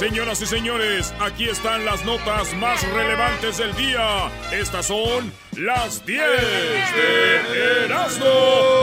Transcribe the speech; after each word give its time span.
Señoras 0.00 0.40
y 0.40 0.46
señores, 0.46 1.12
aquí 1.20 1.46
están 1.46 1.84
las 1.84 2.02
notas 2.06 2.54
más 2.54 2.82
relevantes 2.88 3.58
del 3.58 3.76
día. 3.76 4.30
Estas 4.50 4.86
son 4.86 5.30
las 5.58 6.06
10 6.06 6.22
de 6.22 7.84
Erasmo. 7.84 8.24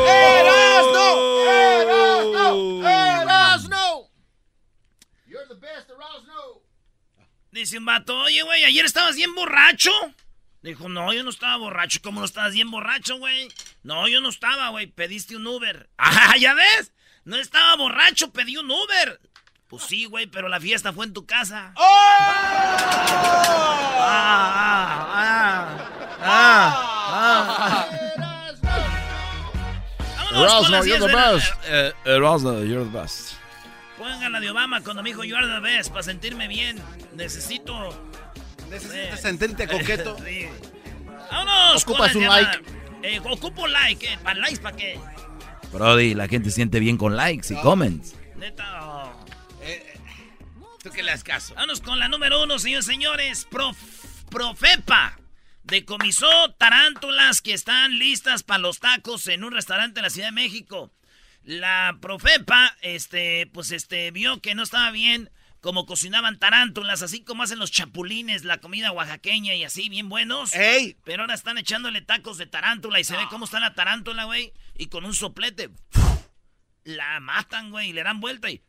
¡Erasmo! 0.08 1.44
¡Erasmo! 1.50 2.88
¡Erasmo! 2.88 4.12
You're 5.26 5.48
the 5.48 5.56
best, 5.56 5.90
Erasmo. 5.90 6.62
Dice 7.50 7.80
un 7.80 7.86
vato, 7.86 8.16
oye, 8.20 8.44
güey, 8.44 8.64
ayer 8.66 8.86
estabas 8.86 9.16
bien 9.16 9.34
borracho. 9.34 9.90
Dijo, 10.62 10.88
no, 10.88 11.12
yo 11.14 11.24
no 11.24 11.32
estaba 11.32 11.58
borracho. 11.58 11.98
¿Cómo 12.04 12.20
no 12.20 12.28
estabas 12.28 12.54
bien 12.54 12.70
borracho, 12.70 13.18
güey? 13.18 13.52
No, 13.82 14.08
yo 14.08 14.22
no 14.22 14.30
estaba, 14.30 14.70
güey. 14.70 14.86
Pediste 14.86 15.36
un 15.36 15.48
Uber. 15.48 15.90
¡Ah, 15.98 16.36
ya 16.38 16.54
ves! 16.54 16.94
No 17.26 17.38
estaba 17.38 17.76
borracho, 17.76 18.32
pedí 18.32 18.56
un 18.58 18.70
Uber. 18.70 19.20
Pues 19.68 19.84
sí, 19.84 20.06
güey, 20.06 20.28
pero 20.28 20.48
la 20.48 20.62
fiesta 20.62 20.94
fue 20.94 21.06
en 21.06 21.14
tu 21.14 21.26
casa. 21.26 21.74
¡Oh! 21.76 21.84
Ah, 24.00 25.08
ah, 25.14 25.90
ah, 26.22 27.88
Erasmo, 30.32 30.86
you're 30.86 31.00
the 31.00 31.14
best. 31.14 31.54
Eh, 31.66 31.92
Erasmo, 32.06 32.64
you're 32.64 32.86
the 32.86 32.98
best. 32.98 33.34
Pongan 33.98 34.32
la 34.32 34.40
de 34.40 34.50
Obama 34.52 34.82
cuando 34.82 35.04
me 35.04 35.10
dijo 35.10 35.24
you 35.24 35.36
are 35.36 35.48
the 35.48 35.60
best 35.60 35.90
para 35.90 36.04
sentirme 36.04 36.48
bien. 36.48 36.80
Necesito. 37.16 37.90
Necesitas 38.70 39.22
sentirte 39.22 39.68
coqueto. 39.68 40.16
sí. 40.26 40.48
Vámonos. 41.30 41.84
Ocupas 41.84 42.16
un 42.16 42.28
like. 42.28 42.64
Eh, 43.04 43.20
ocupo 43.20 43.68
like, 43.68 44.14
eh. 44.14 44.18
¿Para 44.24 44.40
likes 44.40 44.62
para 44.62 44.78
qué? 44.78 44.98
Brody, 45.74 46.14
la 46.14 46.28
gente 46.30 46.52
siente 46.52 46.80
bien 46.80 46.98
con 46.98 47.18
likes 47.18 47.54
y 47.54 47.58
comments. 47.58 48.16
Neta. 48.38 48.80
oh. 48.82 49.17
Tú 50.88 50.94
que 50.94 51.04
le 51.04 51.12
das 51.12 51.24
caso. 51.24 51.54
Vámonos 51.56 51.82
con 51.82 52.00
la 52.00 52.08
número 52.08 52.42
uno, 52.44 52.60
señores 52.60 52.86
señores. 52.86 53.46
Prof- 53.52 53.78
Profepa 54.30 55.20
decomisó 55.64 56.30
tarántulas 56.58 57.42
que 57.42 57.52
están 57.54 58.00
listas 58.00 58.44
para 58.44 58.60
los 58.60 58.80
tacos 58.80 59.28
en 59.28 59.44
un 59.44 59.52
restaurante 59.52 60.00
en 60.00 60.04
la 60.06 60.10
Ciudad 60.10 60.30
de 60.30 60.32
México. 60.34 60.94
La 61.44 61.98
Profepa, 62.02 62.74
este, 62.82 63.48
pues 63.54 63.72
este, 63.72 64.12
vio 64.12 64.40
que 64.42 64.56
no 64.56 64.64
estaba 64.64 64.92
bien 64.92 65.30
como 65.60 65.86
cocinaban 65.86 66.40
tarántulas, 66.40 67.02
así 67.02 67.22
como 67.22 67.44
hacen 67.44 67.60
los 67.60 67.72
chapulines, 67.72 68.46
la 68.46 68.60
comida 68.60 68.94
oaxaqueña 68.94 69.56
y 69.56 69.66
así, 69.66 69.90
bien 69.90 70.08
buenos. 70.08 70.54
¡Ey! 70.54 70.98
Pero 71.04 71.24
ahora 71.24 71.34
están 71.34 71.58
echándole 71.58 72.02
tacos 72.02 72.38
de 72.38 72.46
tarántula 72.46 73.02
y 73.02 73.04
se 73.04 73.18
ve 73.18 73.24
cómo 73.30 73.44
está 73.44 73.60
la 73.60 73.74
tarántula, 73.74 74.24
güey. 74.24 74.54
Y 74.78 74.88
con 74.88 75.04
un 75.04 75.14
soplete, 75.14 75.70
la 76.86 77.20
matan, 77.20 77.72
güey, 77.72 77.90
y 77.90 77.94
le 77.94 78.04
dan 78.04 78.22
vuelta 78.22 78.50
y... 78.50 78.62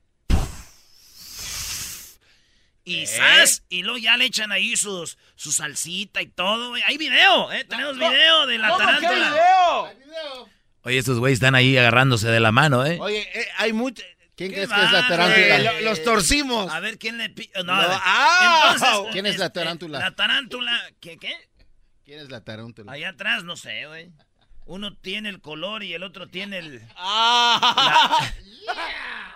Y 2.89 3.07
¡zas! 3.07 3.63
Y 3.69 3.83
luego 3.83 3.99
ya 3.99 4.17
le 4.17 4.25
echan 4.25 4.51
ahí 4.53 4.77
sus, 4.77 5.19
su 5.37 5.53
salsita 5.53 6.23
y 6.23 6.27
todo, 6.29 6.71
güey. 6.71 6.83
Hay 6.85 6.97
video, 6.97 7.53
¿eh? 7.53 7.65
Tenemos 7.65 7.97
video 7.97 8.47
de 8.47 8.59
la 8.59 8.69
¿Cómo 8.69 8.79
que 8.79 8.85
tarántula. 8.85 9.31
video? 9.31 10.49
Oye, 10.83 10.99
estos 10.99 11.19
güeyes 11.19 11.37
están 11.37 11.55
ahí 11.55 11.77
agarrándose 11.77 12.29
de 12.29 12.41
la 12.41 12.51
mano, 12.53 12.87
¿eh? 12.87 12.99
Oye, 13.01 13.29
eh, 13.39 13.47
hay 13.59 13.73
mucho... 13.73 14.03
¿Quién 14.37 14.51
¿Qué 14.51 14.55
crees 14.57 14.69
que 14.71 14.85
es 14.85 14.93
la 14.93 15.09
tarántula? 15.09 15.57
Eh, 15.57 15.65
lo- 15.65 15.81
los 15.81 16.05
torcimos. 16.05 16.73
A 16.73 16.79
ver 16.81 16.97
quién 16.99 17.19
le... 17.19 17.29
No, 17.57 17.65
No, 17.65 17.73
a 17.75 17.81
ver. 17.89 17.97
¡ah! 18.01 18.71
Entonces, 18.75 19.13
¿Quién 19.13 19.27
es 19.27 19.37
la 19.39 19.47
este, 19.47 19.61
tarántula? 19.61 19.99
La 19.99 20.15
tarántula, 20.15 20.81
¿qué, 21.01 21.19
qué? 21.19 21.35
¿Quién 22.05 22.21
es 22.21 22.31
la 22.31 22.43
tarántula? 22.45 22.93
Allá 22.93 23.11
atrás, 23.11 23.43
no 23.45 23.57
sé, 23.57 23.87
güey. 23.87 24.13
Uno 24.65 24.95
tiene 24.97 25.29
el 25.31 25.41
color 25.41 25.83
y 25.83 25.93
el 25.95 26.03
otro 26.05 26.29
tiene 26.29 26.59
el... 26.59 26.83
Ah. 26.97 28.31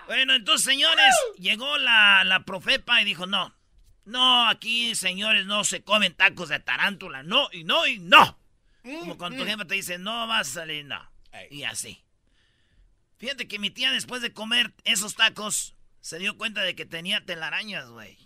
Bueno, 0.06 0.34
entonces, 0.34 0.64
señores, 0.64 1.14
llegó 1.38 1.78
la, 1.78 2.24
la 2.24 2.44
profepa 2.44 3.00
y 3.00 3.04
dijo, 3.04 3.26
no, 3.26 3.54
no, 4.04 4.48
aquí, 4.48 4.94
señores, 4.94 5.46
no 5.46 5.64
se 5.64 5.82
comen 5.82 6.14
tacos 6.14 6.48
de 6.48 6.60
tarántula, 6.60 7.22
no, 7.22 7.48
y 7.52 7.64
no, 7.64 7.86
y 7.86 7.98
no. 7.98 8.38
Como 8.82 9.16
cuando 9.16 9.38
tu 9.38 9.48
jefa 9.48 9.64
te 9.64 9.74
dice, 9.74 9.98
no 9.98 10.26
vas 10.26 10.48
a 10.48 10.52
salir, 10.52 10.84
no. 10.84 11.00
Y 11.50 11.62
así. 11.62 12.04
Fíjate 13.18 13.46
que 13.46 13.60
mi 13.60 13.70
tía, 13.70 13.92
después 13.92 14.20
de 14.20 14.32
comer 14.32 14.74
esos 14.84 15.14
tacos, 15.14 15.76
se 16.00 16.18
dio 16.18 16.36
cuenta 16.36 16.62
de 16.62 16.74
que 16.74 16.84
tenía 16.84 17.24
telarañas, 17.24 17.88
güey. 17.88 18.18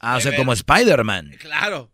Ah, 0.00 0.16
o 0.16 0.20
sea, 0.20 0.34
como 0.34 0.52
Spider-Man. 0.52 1.36
Claro. 1.38 1.92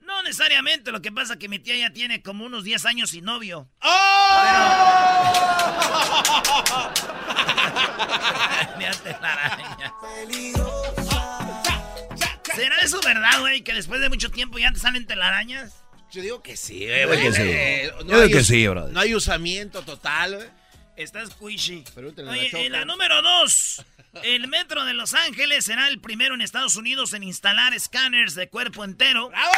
No 0.00 0.22
necesariamente, 0.22 0.92
lo 0.92 1.00
que 1.00 1.10
pasa 1.10 1.34
es 1.34 1.38
que 1.38 1.48
mi 1.48 1.58
tía 1.58 1.76
ya 1.76 1.90
tiene 1.90 2.22
como 2.22 2.44
unos 2.44 2.64
10 2.64 2.84
años 2.84 3.10
sin 3.10 3.24
novio. 3.24 3.70
Tenía 3.80 4.52
telarañas. 5.62 7.07
¿Será 12.54 12.76
eso 12.82 13.00
verdad, 13.04 13.40
güey? 13.40 13.62
Que 13.62 13.74
después 13.74 14.00
de 14.00 14.08
mucho 14.08 14.30
tiempo 14.30 14.58
ya 14.58 14.72
te 14.72 14.78
salen 14.78 15.06
telarañas. 15.06 15.74
Yo 16.10 16.22
digo 16.22 16.42
que 16.42 16.56
sí, 16.56 16.80
Yo 16.80 16.86
güey. 16.86 17.20
digo 17.20 17.32
que 17.32 17.32
sí. 17.32 17.90
Yo 18.06 18.22
digo 18.22 18.38
que 18.38 18.44
sí, 18.44 18.66
brother. 18.66 18.92
No 18.92 19.00
hay 19.00 19.14
usamiento 19.14 19.82
total, 19.82 20.36
güey. 20.36 20.48
Estás 20.96 21.30
squishy. 21.30 21.84
Oye, 22.28 22.70
la 22.70 22.84
número 22.84 23.22
dos. 23.22 23.84
El 24.24 24.48
metro 24.48 24.84
de 24.84 24.94
Los 24.94 25.14
Ángeles 25.14 25.66
será 25.66 25.86
el 25.86 26.00
primero 26.00 26.34
en 26.34 26.40
Estados 26.40 26.74
Unidos 26.74 27.12
en 27.12 27.22
instalar 27.22 27.72
escáneres 27.74 28.34
de 28.34 28.48
cuerpo 28.48 28.82
entero. 28.84 29.28
¡Bravo! 29.28 29.52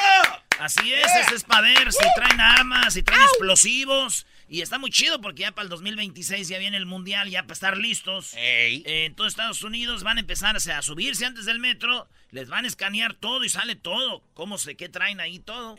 Así 0.59 0.93
es, 0.93 1.07
ese 1.25 1.37
es 1.37 1.45
para 1.45 1.63
ver 1.63 1.91
si 1.93 2.05
traen 2.15 2.41
armas, 2.41 2.93
si 2.93 3.03
traen 3.03 3.23
explosivos. 3.23 4.27
Y 4.53 4.63
está 4.63 4.81
muy 4.81 4.91
chido 4.91 5.21
porque 5.21 5.43
ya 5.43 5.53
para 5.53 5.63
el 5.63 5.69
2026 5.69 6.49
ya 6.49 6.59
viene 6.59 6.77
el 6.77 6.85
mundial, 6.85 7.31
ya 7.31 7.43
para 7.43 7.53
estar 7.53 7.79
listos. 7.79 8.35
Ey. 8.35 8.83
Eh, 8.85 9.05
en 9.05 9.15
todo 9.15 9.29
Estados 9.29 9.63
Unidos 9.63 10.03
van 10.03 10.17
a 10.17 10.21
empezar 10.21 10.57
o 10.57 10.61
sea, 10.61 10.79
a 10.79 10.83
subirse 10.83 11.25
antes 11.25 11.45
del 11.45 11.61
metro, 11.61 12.09
les 12.33 12.49
van 12.49 12.65
a 12.65 12.69
escanear 12.69 13.15
todo 13.15 13.45
y 13.45 13.49
sale 13.49 13.77
todo. 13.77 14.25
¿Cómo 14.35 14.59
sé 14.59 14.77
qué 14.77 14.89
traen 14.89 15.21
ahí 15.21 15.39
todo? 15.39 15.77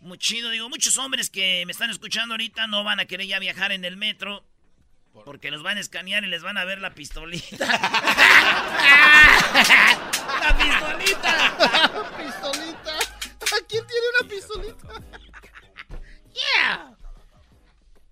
Muy 0.00 0.18
chido, 0.18 0.50
digo, 0.50 0.68
muchos 0.68 0.98
hombres 0.98 1.30
que 1.30 1.64
me 1.64 1.72
están 1.72 1.88
escuchando 1.88 2.34
ahorita 2.34 2.66
no 2.66 2.84
van 2.84 3.00
a 3.00 3.06
querer 3.06 3.26
ya 3.26 3.38
viajar 3.38 3.72
en 3.72 3.86
el 3.86 3.96
metro. 3.96 4.44
Porque 5.24 5.50
los 5.50 5.62
van 5.62 5.78
a 5.78 5.80
escanear 5.80 6.22
y 6.22 6.26
les 6.26 6.42
van 6.42 6.58
a 6.58 6.64
ver 6.64 6.80
la 6.80 6.94
pistolita. 6.94 7.56
¡La 10.42 10.58
pistolita! 10.58 11.56
¡Pistolita! 11.58 11.61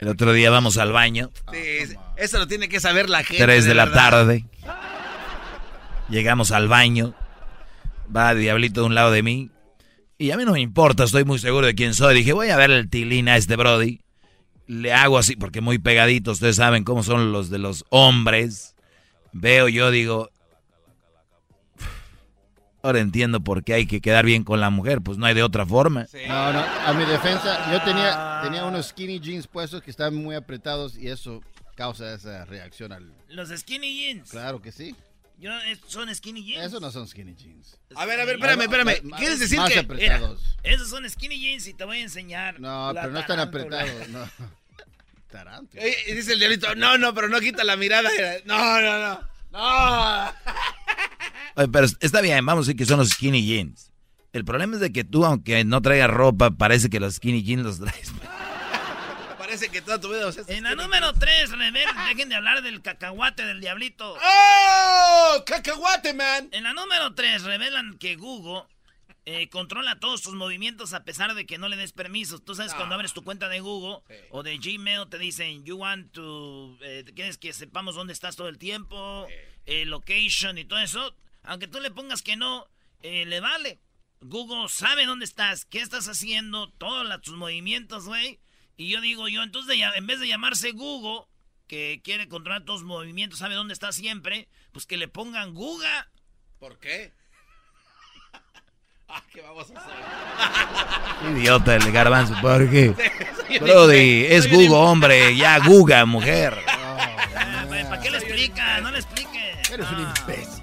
El 0.01 0.09
otro 0.09 0.33
día 0.33 0.51
vamos 0.51 0.79
al 0.79 0.93
baño, 0.93 1.31
Sí, 1.53 1.95
eso 2.17 2.39
lo 2.39 2.47
tiene 2.49 2.69
que 2.69 2.81
saber 2.81 3.11
la 3.11 3.23
gente. 3.23 3.45
3 3.45 3.65
de 3.67 3.75
la 3.75 3.85
verdad. 3.85 4.11
tarde. 4.11 4.45
Llegamos 6.09 6.51
al 6.53 6.69
baño. 6.69 7.15
Va 8.15 8.35
Diablito 8.35 8.81
de 8.81 8.87
un 8.87 8.95
lado 8.95 9.11
de 9.11 9.23
mí. 9.23 9.51
Y 10.19 10.33
a 10.33 10.37
mí 10.37 10.45
no 10.45 10.53
me 10.53 10.61
importa, 10.61 11.05
estoy 11.05 11.25
muy 11.25 11.39
seguro 11.39 11.67
de 11.67 11.75
quién 11.75 11.95
soy. 11.95 12.15
Dije, 12.15 12.33
voy 12.33 12.51
a 12.51 12.57
ver 12.57 12.71
el 12.71 12.91
tilín 12.91 13.29
a 13.29 13.37
este 13.37 13.57
Brody. 13.57 14.01
Le 14.67 14.93
hago 14.93 15.19
así, 15.19 15.37
porque 15.37 15.61
muy 15.61 15.79
pegadito, 15.79 16.33
ustedes 16.33 16.57
saben 16.57 16.85
cómo 16.85 17.03
son 17.03 17.33
los 17.33 17.51
de 17.51 17.59
los 17.59 17.85
hombres. 17.91 18.75
Veo 19.33 19.69
yo, 19.69 19.91
digo... 19.91 20.31
Ahora 22.83 23.01
entiendo 23.01 23.41
por 23.41 23.63
qué 23.63 23.75
hay 23.75 23.87
que 23.87 24.01
quedar 24.01 24.25
bien 24.25 24.43
con 24.45 24.61
la 24.61 24.71
mujer, 24.71 25.01
pues 25.03 25.19
no 25.19 25.27
hay 25.27 25.35
de 25.35 25.43
otra 25.43 25.67
forma. 25.67 26.07
No, 26.29 26.53
no, 26.53 26.61
a 26.61 26.93
mi 26.95 27.05
defensa, 27.05 27.71
yo 27.73 27.83
tenía, 27.83 28.41
tenía 28.43 28.65
unos 28.65 28.87
skinny 28.89 29.21
jeans 29.21 29.47
puestos 29.47 29.83
que 29.83 29.91
estaban 29.91 30.15
muy 30.15 30.35
apretados 30.35 30.97
y 30.97 31.09
eso 31.09 31.43
causa 31.77 32.15
esa 32.15 32.45
reacción 32.47 32.93
al... 32.93 33.13
Los 33.29 33.51
skinny 33.51 33.95
jeans. 33.95 34.31
Claro 34.31 34.63
que 34.63 34.73
sí. 34.73 34.95
Yo, 35.39 35.53
es- 35.61 35.81
son 35.87 36.15
skinny 36.15 36.45
jeans. 36.45 36.67
Eso 36.67 36.81
no 36.81 36.91
son 36.91 37.07
skinny 37.09 37.35
jeans. 37.35 37.79
A 37.97 38.05
ver, 38.07 38.21
a 38.21 38.25
ver, 38.25 38.37
espérame, 38.37 38.63
espérame. 38.63 39.03
Más- 39.05 39.21
¿Quieres 39.21 39.39
decir 39.41 39.59
más 39.59 39.71
que 39.71 39.79
apretados. 39.79 40.41
Esos 40.63 40.89
son 40.89 41.09
skinny 41.09 41.39
jeans 41.39 41.67
y 41.67 41.75
te 41.75 41.85
voy 41.85 41.99
a 41.99 42.03
enseñar. 42.03 42.61
No, 42.61 42.93
pero 42.95 43.11
no 43.11 43.21
están 43.21 43.41
apretados. 43.41 44.09
No. 44.09 44.27
Y 46.09 46.13
dice 46.13 46.33
el 46.33 46.41
diablito, 46.41 46.75
no, 46.75 46.99
no, 46.99 47.15
pero 47.15 47.29
no 47.29 47.39
quita 47.39 47.63
la 47.63 47.77
mirada. 47.77 48.11
No, 48.47 48.81
no, 48.81 48.99
no. 48.99 49.21
No. 49.53 50.33
Oye, 51.57 51.69
pero 51.69 51.87
está 52.01 52.21
bien, 52.21 52.45
vamos 52.47 52.65
a 52.65 52.67
decir 52.67 52.77
que 52.79 52.87
son 52.87 52.99
los 52.99 53.09
skinny 53.11 53.45
jeans. 53.45 53.91
El 54.33 54.45
problema 54.45 54.75
es 54.75 54.81
de 54.81 54.93
que 54.93 55.03
tú, 55.05 55.25
aunque 55.25 55.65
no 55.65 55.83
traigas 55.83 56.11
ropa, 56.11 56.51
parece 56.53 56.89
que 56.89 57.01
los 57.01 57.15
skinny 57.17 57.43
jeans 57.43 57.65
los 57.65 57.81
traes. 57.81 58.13
Parece 59.39 59.69
que 59.69 59.83
toda 59.83 60.01
tu 60.01 60.09
vida... 60.11 60.29
o 60.29 60.31
sea, 60.33 60.45
En 60.47 60.63
la 60.63 60.77
número 60.77 61.13
3, 61.13 61.51
dejen 62.09 62.29
de 62.29 62.37
hablar 62.37 62.63
del 62.63 62.83
cacahuate 62.83 63.45
del 63.45 63.61
diablito. 63.61 64.17
¡Oh! 64.23 65.43
¡Cacahuate, 65.45 66.15
man! 66.15 66.49
En 66.53 66.63
la 66.63 66.73
número 66.73 67.15
3 67.17 67.43
revelan 67.43 67.99
que 67.99 68.15
Google 68.15 68.63
eh, 69.25 69.49
controla 69.49 69.99
todos 69.99 70.23
tus 70.23 70.35
movimientos 70.35 70.93
a 70.95 71.03
pesar 71.03 71.35
de 71.35 71.47
que 71.47 71.59
no 71.59 71.69
le 71.69 71.75
des 71.77 71.91
permisos. 71.93 72.45
Tú 72.45 72.55
sabes, 72.55 72.75
cuando 72.75 72.95
abres 72.95 73.13
tu 73.13 73.25
cuenta 73.25 73.49
de 73.49 73.59
Google 73.59 74.03
Sí. 74.09 74.15
o 74.31 74.45
de 74.45 74.57
Gmail, 74.59 75.09
te 75.09 75.19
dicen, 75.19 75.65
you 75.65 75.77
want 75.79 76.13
to, 76.13 76.79
eh, 76.83 77.05
quieres 77.17 77.37
que 77.37 77.53
sepamos 77.53 77.97
dónde 77.97 78.13
estás 78.13 78.37
todo 78.37 78.49
el 78.49 78.57
tiempo, 78.59 79.27
eh, 79.67 79.85
location 79.85 80.59
y 80.59 80.65
todo 80.65 80.79
eso. 80.79 81.17
Aunque 81.43 81.67
tú 81.69 81.81
le 81.81 81.91
pongas 81.91 82.23
que 82.23 82.37
no, 82.37 82.67
eh, 83.03 83.25
le 83.27 83.41
vale. 83.41 83.79
Google 84.21 84.69
sabe 84.69 85.07
dónde 85.07 85.25
estás, 85.25 85.65
qué 85.65 85.81
estás 85.81 86.07
haciendo, 86.09 86.69
todos 86.73 87.07
la- 87.07 87.21
tus 87.21 87.35
movimientos, 87.37 88.05
güey. 88.05 88.39
Y 88.77 88.89
yo 88.91 89.01
digo, 89.01 89.29
yo 89.29 89.43
entonces 89.43 89.77
en 89.97 90.07
vez 90.07 90.21
de 90.21 90.29
llamarse 90.29 90.73
Google, 90.73 91.27
que 91.67 92.01
quiere 92.05 92.29
controlar 92.29 92.65
todos 92.65 92.81
los 92.81 92.89
movimientos, 92.89 93.39
sabe 93.39 93.55
dónde 93.55 93.73
está 93.75 93.93
siempre, 93.93 94.49
pues 94.73 94.85
que 94.87 94.97
le 94.97 95.09
pongan 95.09 95.55
Google. 95.55 95.89
¿Por 96.59 96.79
qué? 96.79 97.13
Ah, 99.13 99.25
¿Qué 99.33 99.41
vamos 99.41 99.67
a 99.75 99.81
hacer? 99.81 101.37
Idiota 101.37 101.75
el 101.75 101.91
garbanzo, 101.91 102.33
¿por 102.41 102.71
qué? 102.71 102.91
Brody, 103.61 104.27
es 104.27 104.49
Google, 104.49 104.69
hombre, 104.77 105.37
ya 105.37 105.59
Guga, 105.59 106.05
mujer. 106.07 106.57
¿Para 106.65 108.01
qué 108.01 108.09
le 108.11 108.19
explica? 108.19 108.81
No 108.81 108.93
le 108.93 108.99
explique. 109.01 109.53
Eres 109.69 109.89
un 109.91 110.03
No. 110.05 110.15
imbécil. 110.21 110.60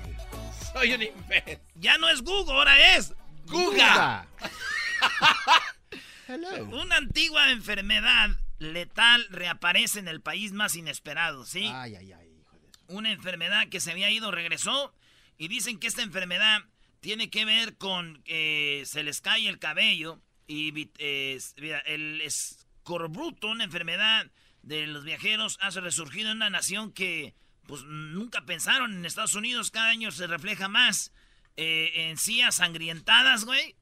Soy 0.78 0.94
un 0.94 1.02
imbécil. 1.02 1.58
Ya 1.74 1.98
no 1.98 2.08
es 2.08 2.22
Google, 2.22 2.54
ahora 2.54 2.96
es 2.96 3.16
¡Guga! 3.48 4.28
Hello. 6.28 6.66
Una 6.66 6.98
antigua 6.98 7.50
enfermedad 7.52 8.30
letal 8.60 9.26
reaparece 9.32 9.98
en 9.98 10.08
el 10.08 10.22
país 10.22 10.52
más 10.52 10.76
inesperado, 10.76 11.46
¿sí? 11.46 11.72
Ay, 11.74 11.96
ay, 11.96 12.12
ay, 12.12 12.30
hijo 12.40 12.60
de... 12.60 12.94
Una 12.94 13.12
enfermedad 13.12 13.70
que 13.70 13.80
se 13.80 13.90
había 13.90 14.12
ido 14.12 14.30
regresó 14.30 14.94
y 15.40 15.48
dicen 15.48 15.80
que 15.80 15.88
esta 15.88 16.04
enfermedad 16.04 16.62
tiene 17.00 17.32
que 17.32 17.46
ver 17.46 17.78
con 17.78 18.22
que 18.22 18.84
se 18.86 19.02
les 19.02 19.20
cae 19.20 19.48
el 19.48 19.58
cabello 19.58 20.22
y 20.46 20.92
eh, 21.00 21.40
el 21.86 22.22
escorbuto, 22.22 23.48
una 23.48 23.64
enfermedad 23.64 24.30
de 24.62 24.86
los 24.86 25.04
viajeros, 25.04 25.58
ha 25.60 25.72
resurgido 25.72 26.30
en 26.30 26.38
una 26.38 26.52
nación 26.52 26.92
que 26.92 27.34
pues 27.68 27.84
nunca 27.84 28.46
pensaron 28.46 28.94
en 28.96 29.06
Estados 29.06 29.36
Unidos, 29.36 29.72
cada 29.72 29.90
año 29.90 30.12
se 30.12 30.25
refleja 30.28 30.68
más 30.68 31.12
eh, 31.58 32.10
encías 32.10 32.56
sangrientadas, 32.56 33.46
güey, 33.46 33.75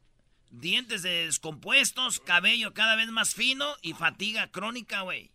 dientes 0.49 1.01
descompuestos, 1.03 2.19
cabello 2.19 2.73
cada 2.73 2.95
vez 2.95 3.09
más 3.09 3.33
fino 3.35 3.75
y 3.81 3.93
fatiga 3.93 4.49
crónica, 4.51 5.01
güey. 5.01 5.31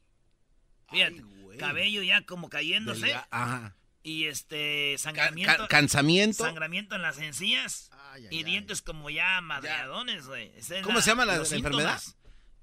Fíjate, 0.91 1.23
Ay, 1.53 1.59
cabello 1.59 2.03
ya 2.03 2.23
como 2.23 2.49
cayéndose 2.49 3.09
Delga- 3.09 3.29
Ajá. 3.31 3.77
y 4.03 4.25
este 4.25 4.97
sangramiento, 4.99 5.57
ca- 5.59 5.69
¿Cansamiento? 5.69 6.45
sangramiento 6.45 6.97
en 6.97 7.03
las 7.03 7.19
encías 7.19 7.91
Ay, 8.13 8.27
ay, 8.27 8.39
y 8.39 8.43
dientes 8.45 8.83
como 8.83 9.11
ya 9.11 9.41
madreadones, 9.41 10.27
güey. 10.27 10.51
¿Cómo 10.83 11.01
se 11.01 11.11
llama 11.11 11.25
la- 11.27 11.39
la 11.39 11.47
enfermedad? 11.57 12.03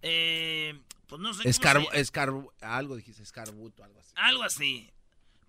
Eh, 0.01 0.79
pues 1.07 1.21
no 1.21 1.33
sé 1.33 1.47
escarbo, 1.47 2.53
algo 2.61 2.95
dijiste, 2.97 3.23
escarbuto, 3.23 3.83
algo 3.83 3.99
así. 3.99 4.11
algo 4.15 4.43
así. 4.43 4.91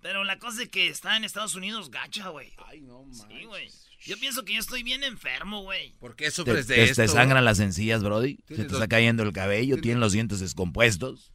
Pero 0.00 0.23
la 0.25 0.39
cosa 0.39 0.62
es 0.62 0.69
que 0.69 0.89
está 0.89 1.17
en 1.17 1.25
Estados 1.25 1.55
Unidos 1.56 1.91
gacha, 1.91 2.29
güey. 2.29 2.55
Ay, 2.67 2.81
no 2.83 3.05
Sí, 3.12 3.23
manches. 3.23 3.47
güey. 3.47 3.71
Yo 4.06 4.17
pienso 4.19 4.45
que 4.45 4.55
yo 4.55 4.61
estoy 4.61 4.83
bien 4.85 5.03
enfermo, 5.03 5.62
güey. 5.62 5.93
¿Por 5.99 6.15
qué 6.15 6.27
¿Te, 6.27 6.31
sufres 6.31 6.69
de 6.69 6.77
te- 6.77 6.85
esto? 6.85 7.03
te 7.03 7.09
sangran 7.09 7.45
las 7.45 7.59
encías, 7.59 8.03
Brody? 8.03 8.39
¿Se 8.47 8.55
te 8.65 8.73
está 8.73 8.87
cayendo 8.87 9.23
el 9.25 9.33
cabello? 9.33 9.75
tienes- 9.75 9.83
¿Tienen 9.83 10.00
los 10.00 10.12
dientes 10.12 10.39
descompuestos? 10.41 11.33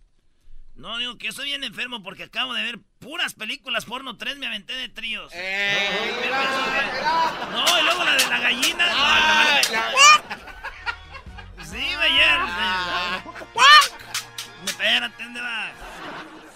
No, 0.75 0.97
digo 0.97 1.17
que 1.17 1.25
yo 1.25 1.29
estoy 1.31 1.49
bien 1.49 1.63
enfermo 1.63 2.01
porque 2.01 2.23
acabo 2.23 2.53
de 2.55 2.63
ver 2.63 2.79
puras 2.99 3.33
películas 3.35 3.85
porno 3.85 4.17
3, 4.17 4.37
me 4.37 4.47
aventé 4.47 4.73
de 4.73 4.89
tríos. 4.89 5.31
¡Eh! 5.35 5.89
No, 7.51 7.79
y 7.79 7.83
luego 7.83 8.03
la 8.05 8.15
de 8.15 8.27
la 8.27 8.39
gallina. 8.39 8.85
Ah, 8.89 9.61
Sí, 11.63 11.77
güey, 11.95 12.15
ya. 12.17 13.23
Espérate, 14.65 15.23
¿dónde 15.23 15.41
va? 15.41 15.71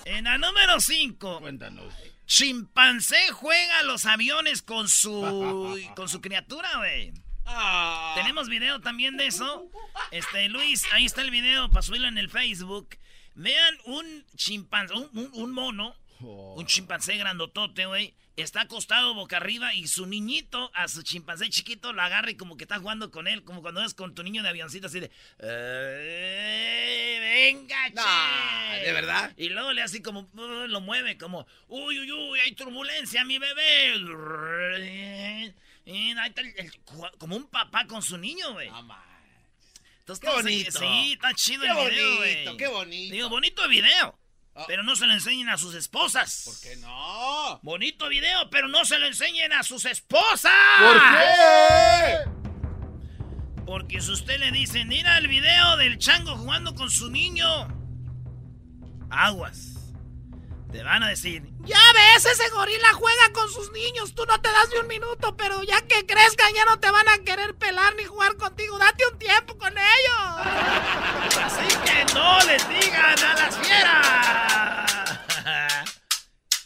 En 0.10 0.24
la 0.26 0.38
número 0.38 0.80
5, 0.80 1.40
Cuéntanos. 1.42 1.94
chimpancé 2.26 3.18
juega 3.32 3.80
a 3.80 3.84
los 3.84 4.06
aviones 4.06 4.62
con 4.62 4.88
su 4.88 5.80
con 5.96 6.08
su 6.10 6.22
criatura, 6.22 6.70
güey. 6.78 7.14
Ah. 7.46 8.14
Tenemos 8.16 8.50
video 8.50 8.82
también 8.82 9.18
de 9.18 9.28
eso. 9.28 9.70
Este, 10.12 10.50
Luis, 10.50 10.84
ahí 10.92 11.06
está 11.06 11.22
el 11.22 11.32
video 11.32 11.70
para 11.70 11.82
subirlo 11.82 12.08
en 12.08 12.18
el 12.18 12.30
Facebook. 12.30 12.98
Vean 13.36 13.78
un 13.86 14.26
chimpancé, 14.36 14.94
un, 14.94 15.10
un- 15.14 15.30
un 15.34 15.52
mono, 15.54 15.96
un 16.20 16.66
chimpancé 16.66 17.18
grandotote, 17.18 17.86
güey. 17.86 18.14
Está 18.36 18.62
acostado 18.62 19.16
boca 19.16 19.38
arriba 19.38 19.74
y 19.74 19.88
su 19.88 20.06
niñito, 20.06 20.70
a 20.76 20.88
su 20.88 21.02
chimpancé 21.02 21.50
chiquito, 21.50 21.92
lo 21.92 22.04
agarra 22.04 22.30
y 22.30 22.36
como 22.38 22.56
que 22.56 22.66
está 22.66 22.78
jugando 22.78 23.10
con 23.10 23.28
él, 23.28 23.44
como 23.44 23.64
cuando 23.64 23.82
es 23.84 23.96
con 23.96 24.14
tu 24.14 24.22
niño 24.22 24.44
de 24.44 24.50
avioncito, 24.50 24.86
así 24.86 25.00
de... 25.00 25.10
"Eh, 25.40 27.18
venga, 27.20 27.88
che. 27.88 27.94
Nah, 27.96 28.76
¿de 28.76 28.94
verdad? 28.94 29.34
Y 29.38 29.50
luego 29.50 29.74
le 29.74 29.82
hace 29.82 30.04
como... 30.04 30.30
uh, 30.34 30.68
lo 30.68 30.82
mueve 30.82 31.18
como... 31.18 31.48
Uy, 31.68 32.00
uy, 32.00 32.12
uy, 32.12 32.40
hay 32.40 32.52
turbulencia, 32.52 33.26
mi 33.26 33.40
bebé. 33.40 33.96
Como 37.18 37.36
un 37.36 37.48
papá 37.48 37.88
con 37.88 38.04
su 38.04 38.18
niño, 38.20 38.54
güey. 38.54 38.70
Entonces, 40.00 40.30
Qué 40.30 40.36
bonito. 40.36 40.80
Sí, 40.80 41.14
está 41.14 41.34
chido 41.34 41.64
Qué 41.64 41.70
el 41.70 41.90
video, 41.90 42.18
bonito, 42.18 42.58
qué 42.58 42.68
bonito. 42.68 43.14
Digo, 43.14 43.30
bonito 43.30 43.68
video. 43.68 44.18
Ah. 44.58 44.64
Pero 44.66 44.82
no 44.82 44.96
se 44.96 45.06
lo 45.06 45.14
enseñen 45.14 45.50
a 45.50 45.58
sus 45.58 45.76
esposas. 45.76 46.42
¿Por 46.46 46.60
qué 46.62 46.76
no? 46.78 47.60
Bonito 47.62 48.10
video, 48.10 48.50
pero 48.50 48.68
no 48.68 48.86
se 48.86 48.98
lo 48.98 49.06
enseñen 49.06 49.54
a 49.54 49.62
sus 49.62 49.86
esposas. 49.86 50.52
¿Por 50.80 50.96
qué? 50.96 52.32
Porque 53.68 54.02
si 54.02 54.12
usted 54.12 54.40
le 54.40 54.52
dice, 54.52 54.84
mira 54.86 55.20
el 55.20 55.28
video 55.28 55.78
del 55.78 56.00
chango 56.00 56.36
jugando 56.38 56.74
con 56.74 56.90
su 56.90 57.12
niño, 57.12 57.68
aguas. 59.12 59.77
Te 60.72 60.84
van 60.84 61.02
a 61.04 61.10
decir, 61.10 61.44
ya 61.64 61.80
ves, 61.94 62.26
ese 62.26 62.50
gorila 62.50 62.94
juega 62.94 63.32
con 63.34 63.50
sus 63.50 63.72
niños, 63.72 64.14
tú 64.14 64.26
no 64.26 64.40
te 64.42 64.50
das 64.50 64.70
ni 64.74 64.80
un 64.80 64.88
minuto, 64.88 65.36
pero 65.38 65.64
ya 65.64 65.82
que 65.82 66.06
crezcan 66.06 66.54
ya 66.54 66.66
no 66.66 66.80
te 66.80 66.92
van 66.92 67.08
a 67.08 67.20
querer 67.20 67.56
pelar 67.56 67.96
ni 67.96 68.04
jugar 68.04 68.36
contigo, 68.36 68.78
date 68.78 69.08
un 69.12 69.18
tiempo 69.18 69.58
con 69.58 69.74
ellos. 69.74 70.48
Así 71.42 71.68
que 71.86 72.14
no 72.14 72.40
les 72.46 72.68
digan 72.68 73.18
a 73.18 73.34
las 73.36 73.58
fieras. 73.58 74.88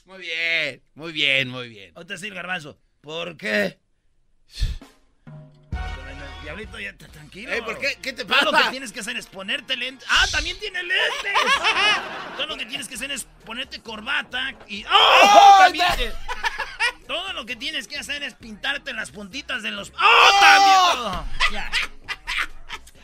Muy 0.05 0.20
bien, 0.20 0.84
muy 0.96 1.12
bien, 1.12 1.48
muy 1.50 1.70
bien. 1.70 1.91
Otra 1.96 2.17
sí, 2.17 2.29
garbanzo. 2.29 2.77
¿Por 3.01 3.38
qué? 3.38 3.80
Diablito, 6.43 6.79
ya 6.79 6.89
está 6.89 7.07
tranquilo. 7.07 7.51
Ey, 7.51 7.62
¿por 7.62 7.77
qué? 7.77 7.98
¿Qué 8.01 8.13
te 8.13 8.25
Todo 8.25 8.41
lo 8.41 8.51
que 8.51 8.57
pasa? 8.57 8.71
tienes 8.71 8.91
que 8.91 9.00
hacer 9.01 9.15
es 9.15 9.27
ponerte 9.27 9.75
lentes. 9.77 10.07
¡Ah, 10.10 10.25
también 10.31 10.57
tiene 10.60 10.81
lentes! 10.81 11.33
Todo 12.38 12.48
lo 12.48 12.57
que 12.57 12.65
tienes 12.65 12.88
que 12.88 12.95
hacer 12.95 13.12
es 13.12 13.25
ponerte 13.45 13.81
corbata 13.81 14.53
y... 14.67 14.83
¡Oh! 14.86 15.57
También 15.60 15.86
te- 15.98 16.13
Todo 17.07 17.33
lo 17.33 17.45
que 17.45 17.55
tienes 17.55 17.88
que 17.88 17.98
hacer 17.98 18.24
es 18.24 18.33
pintarte 18.33 18.91
las 18.93 19.12
puntitas 19.12 19.62
de 19.62 19.71
los... 19.71 19.91
¡Oh! 19.91 20.39
También 20.39 20.77
todo. 20.93 21.25
Ya. 21.51 21.71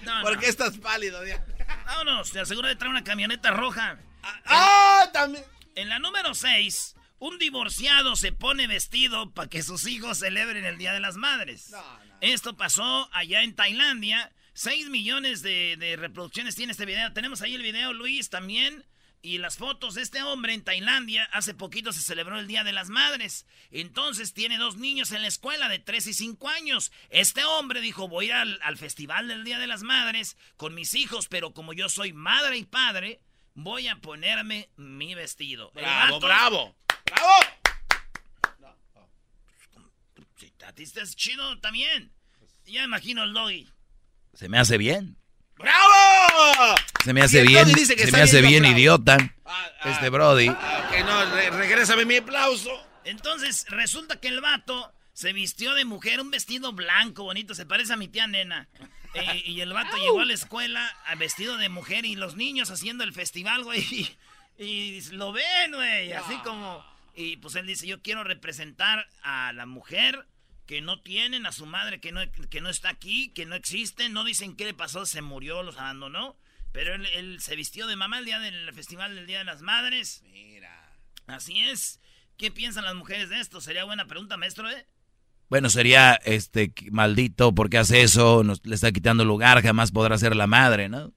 No, 0.01 0.21
¿Por 0.23 0.33
no. 0.35 0.39
qué 0.39 0.47
estás 0.47 0.77
pálido, 0.77 1.21
Diana? 1.21 1.43
Vámonos, 1.85 2.31
te 2.31 2.39
aseguro 2.39 2.67
de 2.67 2.75
traer 2.75 2.91
una 2.91 3.03
camioneta 3.03 3.51
roja. 3.51 3.97
¡Ah! 4.45 5.09
También. 5.13 5.43
En 5.75 5.89
la 5.89 5.99
número 5.99 6.33
6, 6.33 6.95
un 7.19 7.37
divorciado 7.37 8.15
se 8.15 8.31
pone 8.31 8.65
vestido 8.67 9.29
para 9.31 9.47
que 9.47 9.61
sus 9.61 9.85
hijos 9.85 10.17
celebren 10.19 10.65
el 10.65 10.77
Día 10.79 10.91
de 10.93 10.99
las 10.99 11.15
Madres. 11.17 11.71
Esto 12.21 12.55
pasó 12.57 13.09
allá 13.13 13.43
en 13.43 13.55
Tailandia. 13.55 14.31
6 14.53 14.89
millones 14.89 15.41
de, 15.43 15.77
de 15.77 15.95
reproducciones 15.97 16.55
tiene 16.55 16.71
este 16.71 16.85
video. 16.85 17.13
Tenemos 17.13 17.41
ahí 17.41 17.53
el 17.55 17.61
video, 17.61 17.93
Luis, 17.93 18.29
también. 18.29 18.85
Y 19.21 19.39
las 19.39 19.57
fotos 19.57 19.95
de 19.95 20.01
este 20.03 20.21
hombre 20.23 20.53
en 20.53 20.63
Tailandia. 20.63 21.25
Hace 21.31 21.53
poquito 21.53 21.91
se 21.91 22.01
celebró 22.01 22.39
el 22.39 22.47
Día 22.47 22.63
de 22.63 22.71
las 22.71 22.89
Madres. 22.89 23.45
Entonces 23.71 24.33
tiene 24.33 24.57
dos 24.57 24.77
niños 24.77 25.11
en 25.11 25.21
la 25.21 25.27
escuela 25.27 25.69
de 25.69 25.79
3 25.79 26.07
y 26.07 26.13
5 26.13 26.49
años. 26.49 26.91
Este 27.09 27.43
hombre 27.45 27.81
dijo, 27.81 28.07
voy 28.07 28.31
al, 28.31 28.59
al 28.63 28.77
festival 28.77 29.27
del 29.27 29.43
Día 29.43 29.59
de 29.59 29.67
las 29.67 29.83
Madres 29.83 30.37
con 30.55 30.73
mis 30.73 30.93
hijos, 30.95 31.27
pero 31.27 31.53
como 31.53 31.73
yo 31.73 31.89
soy 31.89 32.13
madre 32.13 32.57
y 32.57 32.65
padre, 32.65 33.19
voy 33.53 33.87
a 33.87 33.97
ponerme 33.97 34.69
mi 34.75 35.13
vestido. 35.13 35.71
El 35.75 35.81
Bravo, 35.81 36.15
vato- 36.19 36.25
bravo. 36.27 36.75
¡Bravo! 37.05 37.33
Batista 40.67 41.01
es 41.01 41.15
chido 41.15 41.57
también. 41.59 42.11
Ya 42.65 42.83
imagino 42.83 43.23
el 43.23 43.31
doggy. 43.31 43.69
Se 44.33 44.49
me 44.49 44.59
hace 44.59 44.77
bien. 44.77 45.15
¡Bravo! 45.55 46.75
Se 47.05 47.13
me 47.13 47.21
hace 47.21 47.41
bien, 47.43 47.63
Doggy 47.69 47.73
dice 47.79 47.95
que 47.95 48.05
se 48.05 48.11
me 48.11 48.19
hace 48.21 48.41
bien, 48.41 48.65
idiota. 48.65 49.15
Ah, 49.45 49.69
ah, 49.79 49.89
Este 49.91 50.09
Brody. 50.09 50.49
ah, 50.49 50.89
ok, 50.89 51.05
no, 51.05 51.25
re- 51.35 51.49
regrésame 51.51 52.03
mi 52.03 52.17
aplauso. 52.17 52.69
Entonces, 53.05 53.65
resulta 53.69 54.19
que 54.19 54.27
el 54.27 54.41
vato 54.41 54.93
se 55.13 55.31
vistió 55.31 55.73
de 55.73 55.85
mujer, 55.85 56.19
un 56.19 56.31
vestido 56.31 56.73
blanco, 56.73 57.23
bonito, 57.23 57.55
se 57.55 57.65
parece 57.65 57.93
a 57.93 57.97
mi 57.97 58.09
tía 58.09 58.27
nena. 58.27 58.67
Eh, 59.13 59.43
y 59.45 59.61
el 59.61 59.71
vato 59.71 59.95
llegó 59.95 60.19
a 60.19 60.25
la 60.25 60.33
escuela 60.33 60.85
a 61.05 61.15
vestido 61.15 61.55
de 61.55 61.69
mujer 61.69 62.05
y 62.05 62.17
los 62.17 62.35
niños 62.35 62.71
haciendo 62.71 63.05
el 63.05 63.13
festival, 63.13 63.63
güey. 63.63 63.83
Y, 64.59 64.65
y 64.65 65.01
lo 65.11 65.31
ven, 65.31 65.71
güey, 65.71 66.11
así 66.13 66.35
como... 66.43 66.83
Y 67.15 67.37
pues 67.37 67.55
él 67.55 67.67
dice, 67.67 67.85
yo 67.87 68.01
quiero 68.01 68.23
representar 68.23 69.07
a 69.21 69.53
la 69.53 69.65
mujer 69.67 70.27
que 70.67 70.81
no 70.81 71.01
tienen, 71.01 71.45
a 71.45 71.51
su 71.51 71.65
madre 71.65 71.99
que 71.99 72.11
no, 72.11 72.21
que 72.49 72.61
no 72.61 72.69
está 72.69 72.89
aquí, 72.89 73.29
que 73.29 73.45
no 73.45 73.55
existe, 73.55 74.09
no 74.09 74.23
dicen 74.23 74.55
qué 74.55 74.65
le 74.65 74.73
pasó, 74.73 75.05
se 75.05 75.21
murió, 75.21 75.63
los 75.63 75.77
abandonó. 75.77 76.37
Pero 76.71 76.93
él, 76.93 77.07
él 77.15 77.39
se 77.39 77.55
vistió 77.55 77.87
de 77.87 77.95
mamá 77.95 78.19
el 78.19 78.25
día 78.25 78.39
del 78.39 78.71
festival 78.73 79.15
del 79.15 79.25
Día 79.25 79.39
de 79.39 79.45
las 79.45 79.61
Madres. 79.61 80.21
Mira. 80.31 80.91
Así 81.25 81.59
es. 81.59 81.99
¿Qué 82.37 82.51
piensan 82.51 82.85
las 82.85 82.93
mujeres 82.93 83.29
de 83.29 83.39
esto? 83.39 83.61
Sería 83.61 83.85
buena 83.85 84.05
pregunta, 84.05 84.37
maestro, 84.37 84.69
¿eh? 84.69 84.85
Bueno, 85.49 85.69
sería 85.69 86.13
este 86.25 86.73
maldito 86.91 87.55
porque 87.55 87.77
hace 87.77 88.01
eso, 88.01 88.43
nos, 88.43 88.65
le 88.65 88.75
está 88.75 88.91
quitando 88.91 89.23
lugar, 89.23 89.63
jamás 89.63 89.91
podrá 89.91 90.17
ser 90.17 90.35
la 90.35 90.45
madre, 90.45 90.89
¿no? 90.89 91.13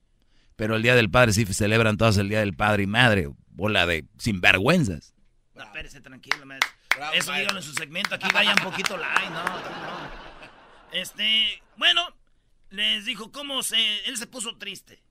Pero 0.55 0.77
el 0.77 0.83
Día 0.83 0.95
del 0.95 1.09
Padre 1.09 1.33
sí 1.33 1.45
celebran 1.45 1.97
todas 1.97 2.17
el 2.17 2.29
Día 2.29 2.39
del 2.39 2.55
Padre 2.55 2.83
y 2.83 2.87
Madre, 2.87 3.29
bola 3.49 3.85
de 3.85 4.05
sinvergüenzas. 4.17 5.13
No, 5.53 5.63
espérese, 5.63 5.99
tranquilo, 5.99 6.45
maestro. 6.45 6.71
Bravo, 6.95 7.13
Eso 7.13 7.31
dígalo 7.33 7.57
en 7.57 7.63
su 7.63 7.73
segmento. 7.73 8.15
Aquí 8.15 8.27
vaya 8.33 8.53
un 8.57 8.63
poquito 8.63 8.97
light, 8.97 9.29
no. 9.29 9.43
Este, 10.91 11.61
bueno, 11.77 12.01
les 12.69 13.05
dijo 13.05 13.31
cómo 13.31 13.63
se. 13.63 14.05
Él 14.05 14.17
se 14.17 14.27
puso 14.27 14.57
triste. 14.57 15.01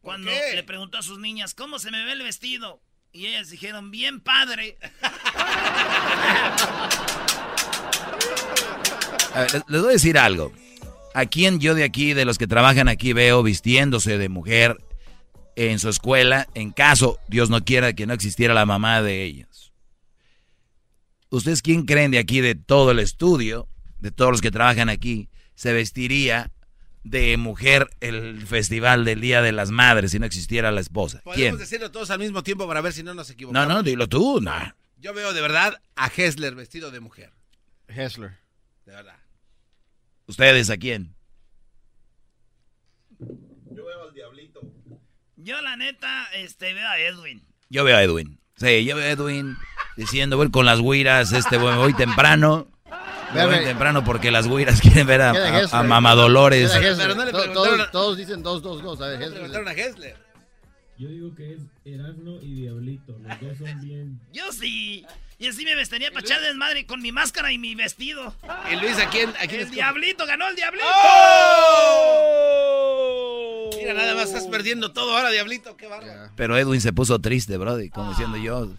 Cuando 0.00 0.30
qué? 0.30 0.52
le 0.54 0.62
preguntó 0.62 0.98
a 0.98 1.02
sus 1.02 1.18
niñas, 1.18 1.54
¿cómo 1.54 1.78
se 1.78 1.90
me 1.90 2.04
ve 2.04 2.12
el 2.12 2.22
vestido? 2.22 2.80
Y 3.12 3.26
ellas 3.26 3.50
dijeron, 3.50 3.90
bien 3.90 4.20
padre. 4.20 4.78
A 9.34 9.40
ver, 9.40 9.52
les, 9.52 9.62
les 9.68 9.80
voy 9.80 9.90
a 9.90 9.92
decir 9.92 10.16
algo. 10.18 10.52
¿A 11.12 11.26
quién 11.26 11.60
yo 11.60 11.74
de 11.74 11.84
aquí, 11.84 12.12
de 12.12 12.24
los 12.24 12.38
que 12.38 12.46
trabajan 12.46 12.88
aquí, 12.88 13.12
veo 13.12 13.42
vistiéndose 13.42 14.18
de 14.18 14.28
mujer 14.28 14.76
en 15.56 15.78
su 15.78 15.88
escuela, 15.88 16.46
en 16.54 16.72
caso, 16.72 17.18
Dios 17.28 17.50
no 17.50 17.64
quiera, 17.64 17.94
que 17.94 18.06
no 18.06 18.14
existiera 18.14 18.54
la 18.54 18.66
mamá 18.66 19.02
de 19.02 19.24
ellos? 19.24 19.65
¿Ustedes 21.30 21.62
quién 21.62 21.84
creen 21.84 22.10
de 22.10 22.18
aquí, 22.18 22.40
de 22.40 22.54
todo 22.54 22.92
el 22.92 22.98
estudio, 22.98 23.68
de 23.98 24.10
todos 24.10 24.30
los 24.30 24.40
que 24.40 24.50
trabajan 24.50 24.88
aquí, 24.88 25.28
se 25.54 25.72
vestiría 25.72 26.52
de 27.02 27.36
mujer 27.36 27.88
el 28.00 28.46
festival 28.46 29.04
del 29.04 29.20
Día 29.20 29.42
de 29.42 29.52
las 29.52 29.70
Madres 29.70 30.12
si 30.12 30.18
no 30.18 30.26
existiera 30.26 30.70
la 30.70 30.80
esposa? 30.80 31.20
Podemos 31.24 31.36
¿Quién? 31.36 31.58
decirlo 31.58 31.90
todos 31.90 32.10
al 32.10 32.18
mismo 32.18 32.42
tiempo 32.42 32.66
para 32.66 32.80
ver 32.80 32.92
si 32.92 33.02
no 33.02 33.14
nos 33.14 33.30
equivocamos. 33.30 33.68
No, 33.68 33.74
no, 33.74 33.82
dilo 33.82 34.08
tú, 34.08 34.40
no. 34.40 34.52
Yo 34.98 35.12
veo 35.14 35.32
de 35.32 35.40
verdad 35.40 35.80
a 35.96 36.06
Hessler 36.14 36.54
vestido 36.54 36.90
de 36.90 37.00
mujer. 37.00 37.32
Hessler. 37.88 38.38
De 38.84 38.92
verdad. 38.92 39.18
¿Ustedes 40.26 40.70
a 40.70 40.76
quién? 40.76 41.14
Yo, 45.36 45.60
la 45.60 45.76
neta, 45.76 46.24
este, 46.34 46.72
veo 46.72 46.88
a 46.88 46.98
Edwin. 46.98 47.46
Yo 47.68 47.84
veo 47.84 47.96
a 47.96 48.02
Edwin. 48.02 48.40
Sí, 48.56 48.84
yo 48.84 48.96
veo 48.96 49.04
a 49.04 49.10
Edwin 49.10 49.56
diciendo, 49.96 50.36
voy 50.36 50.50
con 50.50 50.66
las 50.66 50.80
guiras, 50.80 51.32
este, 51.32 51.56
voy, 51.58 51.74
voy 51.76 51.94
temprano. 51.94 52.68
Voy 53.34 53.64
temprano 53.64 54.04
porque 54.04 54.30
las 54.30 54.48
guiras 54.48 54.80
quieren 54.82 55.06
ver 55.06 55.20
a, 55.22 55.30
a- 55.30 55.78
a. 55.80 55.82
Mamá 55.82 56.14
Dolores. 56.14 56.70
Pero 56.72 57.14
no 57.14 57.24
le 57.24 57.32
todos, 57.32 57.80
a- 57.80 57.90
todos 57.90 58.16
dicen 58.16 58.42
dos, 58.42 58.62
dos, 58.62 58.82
dos. 58.82 59.00
A 59.00 59.08
ver, 59.08 59.18
Le 59.20 59.30
preguntaron 59.30 59.68
Hessler. 59.68 59.84
a 59.84 59.88
Hessler. 59.88 60.26
Yo 60.98 61.08
digo 61.08 61.34
que 61.34 61.52
es 61.54 61.58
Erasmo 61.84 62.38
y 62.40 62.54
Diablito. 62.54 63.18
Los 63.22 63.40
dos 63.40 63.58
son 63.58 63.80
bien. 63.82 64.18
Yo 64.32 64.50
sí. 64.52 65.04
Y 65.38 65.48
así 65.48 65.64
me 65.66 65.74
vestiría 65.74 66.10
para 66.10 66.24
echar 66.24 66.40
desmadre 66.40 66.86
con 66.86 67.02
mi 67.02 67.12
máscara 67.12 67.52
y 67.52 67.58
mi 67.58 67.74
vestido. 67.74 68.34
Y 68.72 68.76
Luis, 68.76 68.98
¿a 68.98 69.10
quién? 69.10 69.28
¿A 69.38 69.46
quién 69.46 69.60
El 69.60 69.70
diablito, 69.70 70.24
ganó 70.24 70.48
el 70.48 70.56
diablito. 70.56 70.86
¡Oh! 72.36 73.70
Mira, 73.76 73.92
nada 73.94 74.14
más 74.14 74.28
estás 74.28 74.46
perdiendo 74.46 74.92
todo 74.92 75.14
ahora, 75.16 75.30
diablito. 75.30 75.76
Qué 75.76 75.86
bárbaro. 75.86 76.30
Pero 76.36 76.56
Edwin 76.56 76.80
se 76.80 76.92
puso 76.94 77.18
triste, 77.20 77.56
Brody, 77.58 77.90
como 77.90 78.10
diciendo 78.10 78.36
yo. 78.38 78.70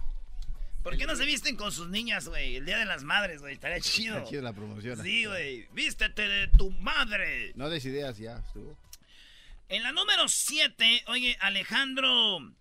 ¿Por 0.87 0.95
qué 0.95 1.05
no 1.05 1.17
se 1.17 1.25
visten 1.25 1.57
con 1.57 1.73
sus 1.73 1.89
niñas, 1.89 2.29
güey? 2.29 2.55
El 2.55 2.65
día 2.65 2.77
de 2.77 2.85
las 2.85 3.03
madres, 3.03 3.41
güey. 3.41 3.55
Estaría 3.55 3.81
chido. 3.81 4.19
Está 4.19 4.29
chida 4.29 4.41
la 4.41 4.53
promoción. 4.53 5.03
Sí, 5.03 5.25
güey. 5.25 5.67
Vístete 5.73 6.29
de 6.29 6.47
tu 6.47 6.71
madre. 6.71 7.51
No 7.55 7.69
des 7.69 7.83
ideas, 7.83 8.17
ya 8.17 8.37
estuvo. 8.37 8.77
En 9.67 9.83
la 9.83 9.91
número 9.91 10.29
7, 10.29 11.03
oye, 11.07 11.35
Alejandro 11.41 12.53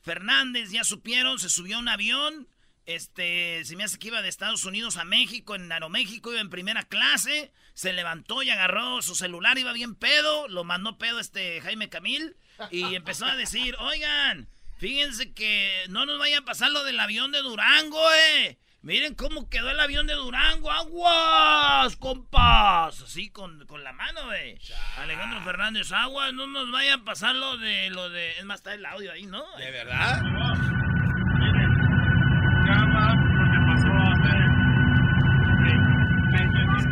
Fernández, 0.00 0.70
ya 0.70 0.84
supieron, 0.84 1.40
se 1.40 1.48
subió 1.48 1.78
a 1.78 1.80
un 1.80 1.88
avión. 1.88 2.46
Este, 2.84 3.64
se 3.64 3.74
me 3.74 3.82
hace 3.82 3.98
que 3.98 4.06
iba 4.06 4.22
de 4.22 4.28
Estados 4.28 4.64
Unidos 4.64 4.96
a 4.96 5.04
México, 5.04 5.56
en 5.56 5.72
Aeroméxico, 5.72 6.30
iba 6.30 6.40
en 6.40 6.50
primera 6.50 6.84
clase. 6.84 7.50
Se 7.74 7.92
levantó 7.92 8.44
y 8.44 8.50
agarró 8.50 9.02
su 9.02 9.16
celular, 9.16 9.58
iba 9.58 9.72
bien 9.72 9.96
pedo. 9.96 10.46
Lo 10.46 10.62
mandó 10.62 10.98
pedo 10.98 11.18
este 11.18 11.60
Jaime 11.62 11.88
Camil. 11.88 12.36
Y 12.70 12.94
empezó 12.94 13.24
a 13.26 13.34
decir, 13.34 13.74
oigan, 13.80 14.48
fíjense 14.78 15.32
que 15.32 15.84
no 15.88 16.06
nos 16.06 16.18
vaya 16.18 16.38
a 16.38 16.44
pasar 16.44 16.70
lo 16.70 16.84
del 16.84 17.00
avión 17.00 17.32
de 17.32 17.40
Durango, 17.40 18.00
eh. 18.12 18.58
Miren 18.86 19.14
cómo 19.16 19.50
quedó 19.50 19.70
el 19.70 19.80
avión 19.80 20.06
de 20.06 20.14
Durango. 20.14 20.70
¡Aguas, 20.70 21.96
compas! 21.96 23.02
Así 23.02 23.30
con, 23.30 23.66
con 23.66 23.82
la 23.82 23.92
mano, 23.92 24.26
güey. 24.26 24.56
Alejandro 24.98 25.42
Fernández, 25.42 25.90
aguas, 25.90 26.32
no 26.32 26.46
nos 26.46 26.70
vaya 26.70 26.94
a 26.94 27.04
pasar 27.04 27.34
lo 27.34 27.56
de... 27.56 27.90
lo 27.90 28.10
de 28.10 28.38
Es 28.38 28.44
más, 28.44 28.60
está 28.60 28.74
el 28.74 28.86
audio 28.86 29.10
ahí, 29.10 29.26
¿no? 29.26 29.44
¿De 29.56 29.72
verdad? 29.72 30.22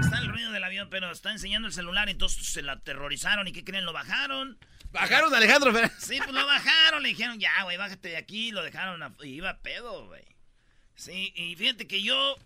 Está 0.00 0.18
el 0.18 0.28
ruido 0.28 0.50
del 0.50 0.64
avión, 0.64 0.88
pero 0.90 1.12
está 1.12 1.30
enseñando 1.30 1.68
el 1.68 1.74
celular, 1.74 2.08
entonces 2.08 2.44
se 2.44 2.62
la 2.62 2.72
aterrorizaron. 2.72 3.46
¿Y 3.46 3.52
qué 3.52 3.62
creen? 3.62 3.84
Lo 3.84 3.92
bajaron. 3.92 4.58
Bajaron 4.94 5.34
a 5.34 5.36
Alejandro 5.36 5.72
Fernández. 5.72 5.96
Sí, 6.04 6.18
pues 6.18 6.30
lo 6.30 6.46
bajaron. 6.46 7.02
Le 7.02 7.08
dijeron, 7.10 7.38
ya, 7.38 7.62
güey, 7.64 7.76
bájate 7.76 8.08
de 8.10 8.16
aquí. 8.16 8.50
Lo 8.52 8.62
dejaron. 8.62 9.02
a- 9.02 9.12
y 9.22 9.28
iba 9.34 9.58
pedo, 9.58 10.06
güey. 10.06 10.24
Sí, 10.96 11.32
y 11.36 11.56
fíjate 11.56 11.86
que 11.88 12.00
yo 12.02 12.36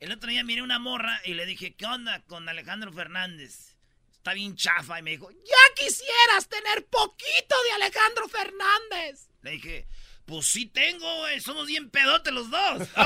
el 0.00 0.10
otro 0.12 0.28
día 0.28 0.42
miré 0.44 0.62
una 0.62 0.78
morra 0.80 1.20
y 1.24 1.34
le 1.34 1.46
dije, 1.46 1.74
¿qué 1.74 1.86
onda 1.86 2.20
con 2.26 2.48
Alejandro 2.48 2.92
Fernández? 2.92 3.76
Está 4.16 4.34
bien 4.34 4.56
chafa. 4.56 4.98
Y 4.98 5.02
me 5.02 5.12
dijo, 5.12 5.30
ya 5.30 5.74
quisieras 5.76 6.48
tener 6.48 6.84
poquito 6.86 7.54
de 7.64 7.72
Alejandro 7.82 8.28
Fernández. 8.28 9.28
Le 9.42 9.52
dije, 9.52 9.86
pues 10.26 10.46
sí 10.46 10.66
tengo, 10.66 11.18
güey. 11.18 11.40
Somos 11.40 11.66
bien 11.68 11.88
pedotes 11.90 12.32
los 12.32 12.50
dos. 12.50 12.88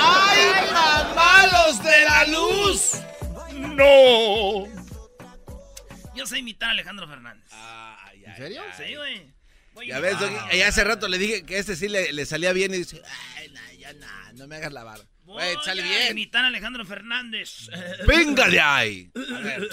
¡Ay, 0.00 0.72
mamalos 0.72 1.82
de 1.82 2.04
la 2.04 2.24
luz! 2.26 2.92
¡No! 3.52 4.77
Yo 6.18 6.26
sé 6.26 6.38
imitar 6.38 6.68
a 6.70 6.72
Alejandro 6.72 7.06
Fernández. 7.08 7.50
¿En 8.24 8.36
serio? 8.36 8.62
Sí, 8.76 8.94
güey. 8.94 9.32
Voy 9.74 9.86
Ya 9.86 9.96
a- 9.96 10.00
ves, 10.00 10.18
Doggy, 10.18 10.56
y 10.56 10.62
hace 10.62 10.82
rato 10.84 11.08
le 11.08 11.18
dije 11.18 11.44
que 11.46 11.58
este 11.58 11.76
sí 11.76 11.88
le, 11.88 12.12
le 12.12 12.26
salía 12.26 12.52
bien 12.52 12.74
y 12.74 12.78
dice, 12.78 13.00
ay, 13.36 13.48
no, 13.50 13.60
ya 13.78 13.92
no, 13.92 14.32
no 14.34 14.46
me 14.48 14.56
hagas 14.56 14.72
lavar. 14.72 15.00
Voy 15.24 15.34
Güey, 15.42 15.56
sale 15.64 15.82
a 15.82 15.84
bien. 15.84 16.12
imitar 16.12 16.44
a 16.44 16.48
Alejandro 16.48 16.84
Fernández. 16.84 17.68
¡Venga 18.06 18.48
de 18.48 18.60
ahí! 18.60 19.10
A 19.14 19.38
ver, 19.40 19.68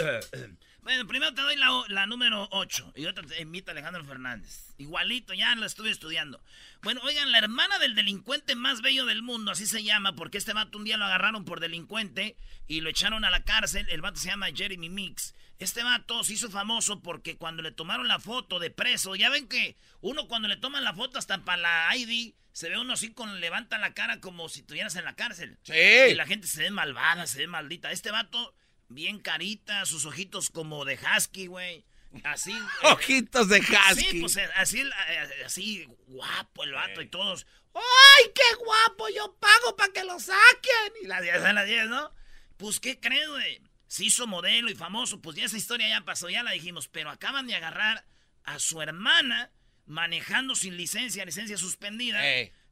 Bueno, 0.81 1.07
primero 1.07 1.33
te 1.33 1.41
doy 1.41 1.55
la, 1.55 1.69
la 1.87 2.05
número 2.05 2.47
8 2.51 2.93
y 2.95 3.05
otra 3.07 3.23
te 3.25 3.41
imita 3.41 3.71
a 3.71 3.73
Alejandro 3.73 4.03
Fernández. 4.05 4.73
Igualito, 4.77 5.33
ya 5.33 5.55
lo 5.55 5.65
estuve 5.65 5.89
estudiando. 5.89 6.39
Bueno, 6.83 7.01
oigan, 7.03 7.31
la 7.31 7.39
hermana 7.39 7.79
del 7.79 7.95
delincuente 7.95 8.53
más 8.55 8.81
bello 8.81 9.05
del 9.05 9.23
mundo, 9.23 9.51
así 9.51 9.65
se 9.65 9.83
llama, 9.83 10.13
porque 10.15 10.37
este 10.37 10.53
vato 10.53 10.77
un 10.77 10.83
día 10.83 10.97
lo 10.97 11.05
agarraron 11.05 11.45
por 11.45 11.59
delincuente 11.61 12.35
y 12.67 12.81
lo 12.81 12.89
echaron 12.91 13.25
a 13.25 13.31
la 13.31 13.43
cárcel. 13.43 13.87
El 13.89 14.01
vato 14.01 14.19
se 14.19 14.27
llama 14.27 14.47
Jeremy 14.53 14.89
Mix. 14.89 15.33
Este 15.57 15.83
vato 15.83 16.23
se 16.23 16.33
hizo 16.33 16.49
famoso 16.49 17.01
porque 17.01 17.37
cuando 17.37 17.63
le 17.63 17.71
tomaron 17.71 18.07
la 18.07 18.19
foto 18.19 18.59
de 18.59 18.71
preso, 18.71 19.15
ya 19.15 19.29
ven 19.29 19.47
que 19.47 19.77
uno 20.01 20.27
cuando 20.27 20.47
le 20.47 20.57
toman 20.57 20.83
la 20.83 20.93
foto 20.93 21.17
hasta 21.17 21.45
para 21.45 21.61
la 21.61 21.95
ID, 21.95 22.33
se 22.51 22.69
ve 22.69 22.77
uno 22.77 22.93
así 22.93 23.13
con 23.13 23.39
levanta 23.39 23.77
la 23.77 23.93
cara 23.93 24.19
como 24.19 24.49
si 24.49 24.61
estuvieras 24.61 24.95
en 24.95 25.05
la 25.05 25.15
cárcel. 25.15 25.57
Sí. 25.63 25.73
Y 25.73 26.15
la 26.15 26.25
gente 26.25 26.47
se 26.47 26.61
ve 26.61 26.71
malvada, 26.71 27.25
se 27.27 27.39
ve 27.39 27.47
maldita. 27.47 27.91
Este 27.91 28.11
vato, 28.11 28.53
bien 28.89 29.19
carita, 29.19 29.85
sus 29.85 30.05
ojitos 30.05 30.49
como 30.49 30.83
de 30.83 30.97
husky, 30.97 31.47
güey. 31.47 31.85
Así. 32.23 32.51
eh, 32.83 32.87
Ojitos 32.91 33.47
de 33.47 33.59
husky. 33.59 34.03
Sí, 34.03 34.19
pues 34.19 34.37
eh, 34.37 34.49
así, 34.55 34.81
eh, 34.81 35.43
así 35.45 35.85
guapo 36.07 36.63
el 36.63 36.73
vato 36.73 37.01
y 37.01 37.07
todos. 37.07 37.45
¡Ay, 37.73 38.31
qué 38.33 38.55
guapo! 38.63 39.09
Yo 39.09 39.35
pago 39.35 39.75
para 39.75 39.91
que 39.91 40.03
lo 40.03 40.19
saquen. 40.19 40.93
Y 41.01 41.07
las 41.07 41.21
10 41.21 41.43
a 41.43 41.53
las 41.53 41.65
10, 41.65 41.87
¿no? 41.87 42.13
Pues, 42.57 42.79
¿qué 42.79 42.99
crees, 42.99 43.27
güey? 43.27 43.61
Se 43.95 44.03
hizo 44.03 44.27
modelo 44.27 44.69
y 44.69 44.75
famoso. 44.75 45.21
Pues 45.21 45.37
ya 45.37 45.45
esa 45.45 45.55
historia 45.55 45.87
ya 45.87 46.01
pasó, 46.03 46.27
ya 46.29 46.43
la 46.43 46.51
dijimos. 46.51 46.89
Pero 46.89 47.09
acaban 47.09 47.47
de 47.47 47.55
agarrar 47.55 48.03
a 48.43 48.59
su 48.59 48.81
hermana 48.81 49.51
manejando 49.85 50.53
sin 50.53 50.75
licencia, 50.75 51.23
licencia 51.23 51.57
suspendida. 51.57 52.19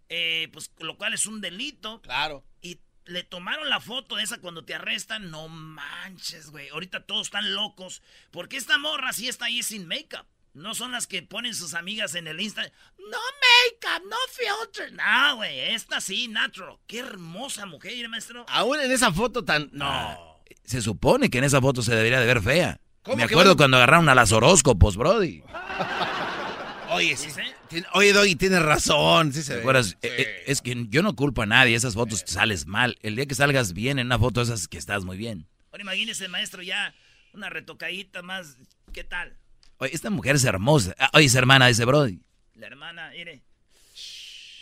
Eh, 0.10 0.50
pues 0.51 0.70
lo 0.80 0.98
cual 0.98 1.13
es 1.13 1.25
un 1.25 1.39
delito. 1.39 2.01
claro. 2.01 2.44
Y 2.62 2.82
le 3.06 3.24
tomaron 3.24 3.70
la 3.70 3.80
foto 3.80 4.18
de 4.18 4.24
esa 4.24 4.39
cuando 4.39 4.65
te 4.65 4.75
arrestan. 4.75 5.32
No 5.32 5.48
manches, 5.48 6.50
güey. 6.50 6.68
Ahorita 6.68 7.06
todos 7.06 7.27
están 7.27 7.56
locos. 7.56 8.01
Porque 8.30 8.58
esta 8.58 8.77
morra 8.77 9.13
sí 9.13 9.30
está 9.30 9.46
ahí 9.46 9.63
sin 9.63 9.88
make-up. 9.88 10.25
No 10.51 10.75
son 10.75 10.92
las 10.92 11.08
que 11.08 11.24
ponen 11.24 11.56
sus 11.56 11.74
amigas 11.74 12.15
en 12.15 12.27
el 12.27 12.42
Insta. 12.42 12.63
No 12.98 13.18
make-up, 13.77 14.10
no 14.10 14.18
filter. 14.30 14.92
No, 14.92 15.38
güey. 15.38 15.58
Esta 15.74 16.01
sí, 16.01 16.27
natural. 16.27 16.80
Qué 16.86 17.00
hermosa 17.00 17.65
mujer, 17.65 18.10
maestro. 18.10 18.46
Aún 18.50 18.82
en 18.82 18.92
esa 18.92 19.13
foto 19.13 19.46
tan... 19.46 19.70
No. 19.72 20.33
Se 20.63 20.81
supone 20.81 21.29
que 21.29 21.38
en 21.39 21.43
esa 21.43 21.62
foto 21.62 21.81
se 21.81 21.95
debería 21.95 22.19
de 22.19 22.25
ver 22.25 22.41
fea. 22.41 22.79
¿Cómo 23.03 23.17
Me 23.17 23.24
acuerdo 23.24 23.51
van- 23.51 23.57
cuando 23.57 23.77
agarraron 23.77 24.10
a 24.10 24.15
las 24.15 24.31
horóscopos, 24.31 24.95
Brody. 24.98 25.43
Oye, 26.91 27.17
sí. 27.17 27.29
Oye, 27.93 28.13
Doggy, 28.13 28.36
tienes 28.36 28.62
razón. 28.62 29.33
Sí 29.33 29.41
se 29.41 29.50
¿Te 29.50 29.55
ve. 29.55 29.62
acuerdas? 29.62 29.88
Sí. 29.88 29.95
Eh, 30.03 30.15
eh, 30.19 30.43
Es 30.48 30.62
que 30.62 30.86
yo 30.89 31.01
no 31.01 31.15
culpo 31.15 31.41
a 31.41 31.45
nadie, 31.48 31.75
esas 31.75 31.95
fotos 31.95 32.24
sales 32.27 32.67
mal. 32.67 32.98
El 33.01 33.15
día 33.15 33.25
que 33.25 33.33
salgas 33.36 33.74
bien 33.74 33.98
en 34.00 34.05
una 34.07 34.19
foto 34.19 34.39
de 34.41 34.45
esas 34.45 34.67
que 34.67 34.77
estás 34.77 35.03
muy 35.03 35.17
bien. 35.17 35.48
Ahora 35.72 35.81
imagínese, 35.81 36.27
maestro, 36.27 36.62
ya 36.62 36.93
una 37.33 37.50
retocadita 37.50 38.22
más. 38.22 38.57
¿Qué 38.93 39.03
tal? 39.03 39.36
Oye, 39.77 39.89
esta 39.93 40.12
mujer 40.12 40.36
es 40.36 40.43
hermosa. 40.45 40.93
Ah, 41.00 41.10
Oye, 41.13 41.25
es 41.25 41.33
hermana 41.36 41.65
de 41.65 41.72
ese 41.72 41.86
Brody. 41.86 42.22
La 42.53 42.67
hermana, 42.67 43.10
mire. 43.12 43.41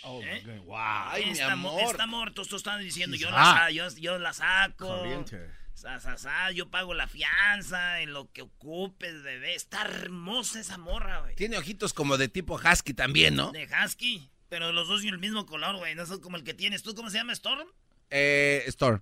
Oh, 0.03 0.21
¿Eh? 0.23 0.41
my 0.45 0.53
God. 0.59 0.65
Wow. 0.65 0.77
Ay, 1.09 1.25
mi 1.25 1.31
esta, 1.31 1.51
amor. 1.51 1.81
esta 1.83 2.03
amor, 2.03 2.31
tú, 2.33 2.43
tú 2.45 2.55
estás 2.55 2.79
diciendo, 2.79 3.17
yo 3.17 3.29
la, 3.29 3.69
yo, 3.71 3.87
yo 3.99 4.17
la 4.17 4.31
saco. 4.33 4.87
Corriente. 4.87 5.47
Sa, 5.73 5.99
sa, 5.99 6.15
sa, 6.17 6.51
yo 6.51 6.69
pago 6.69 6.93
la 6.93 7.07
fianza 7.07 8.01
en 8.01 8.13
lo 8.13 8.31
que 8.31 8.43
ocupes, 8.43 9.23
bebé. 9.23 9.55
Está 9.55 9.81
hermosa 9.81 10.59
esa 10.59 10.77
morra, 10.77 11.21
güey. 11.21 11.35
Tiene 11.35 11.57
ojitos 11.57 11.93
como 11.93 12.17
de 12.17 12.27
tipo 12.27 12.55
husky 12.63 12.93
también, 12.93 13.35
¿no? 13.35 13.51
De 13.51 13.67
husky. 13.83 14.29
Pero 14.49 14.71
los 14.73 14.87
dos 14.87 15.01
tienen 15.01 15.15
el 15.15 15.21
mismo 15.21 15.45
color, 15.45 15.77
güey. 15.77 15.95
No 15.95 16.05
son 16.05 16.19
como 16.19 16.37
el 16.37 16.43
que 16.43 16.53
tienes 16.53 16.83
tú. 16.83 16.93
¿Cómo 16.93 17.09
se 17.09 17.17
llama, 17.17 17.33
Storm? 17.33 17.67
Eh, 18.09 18.63
Storm. 18.67 19.01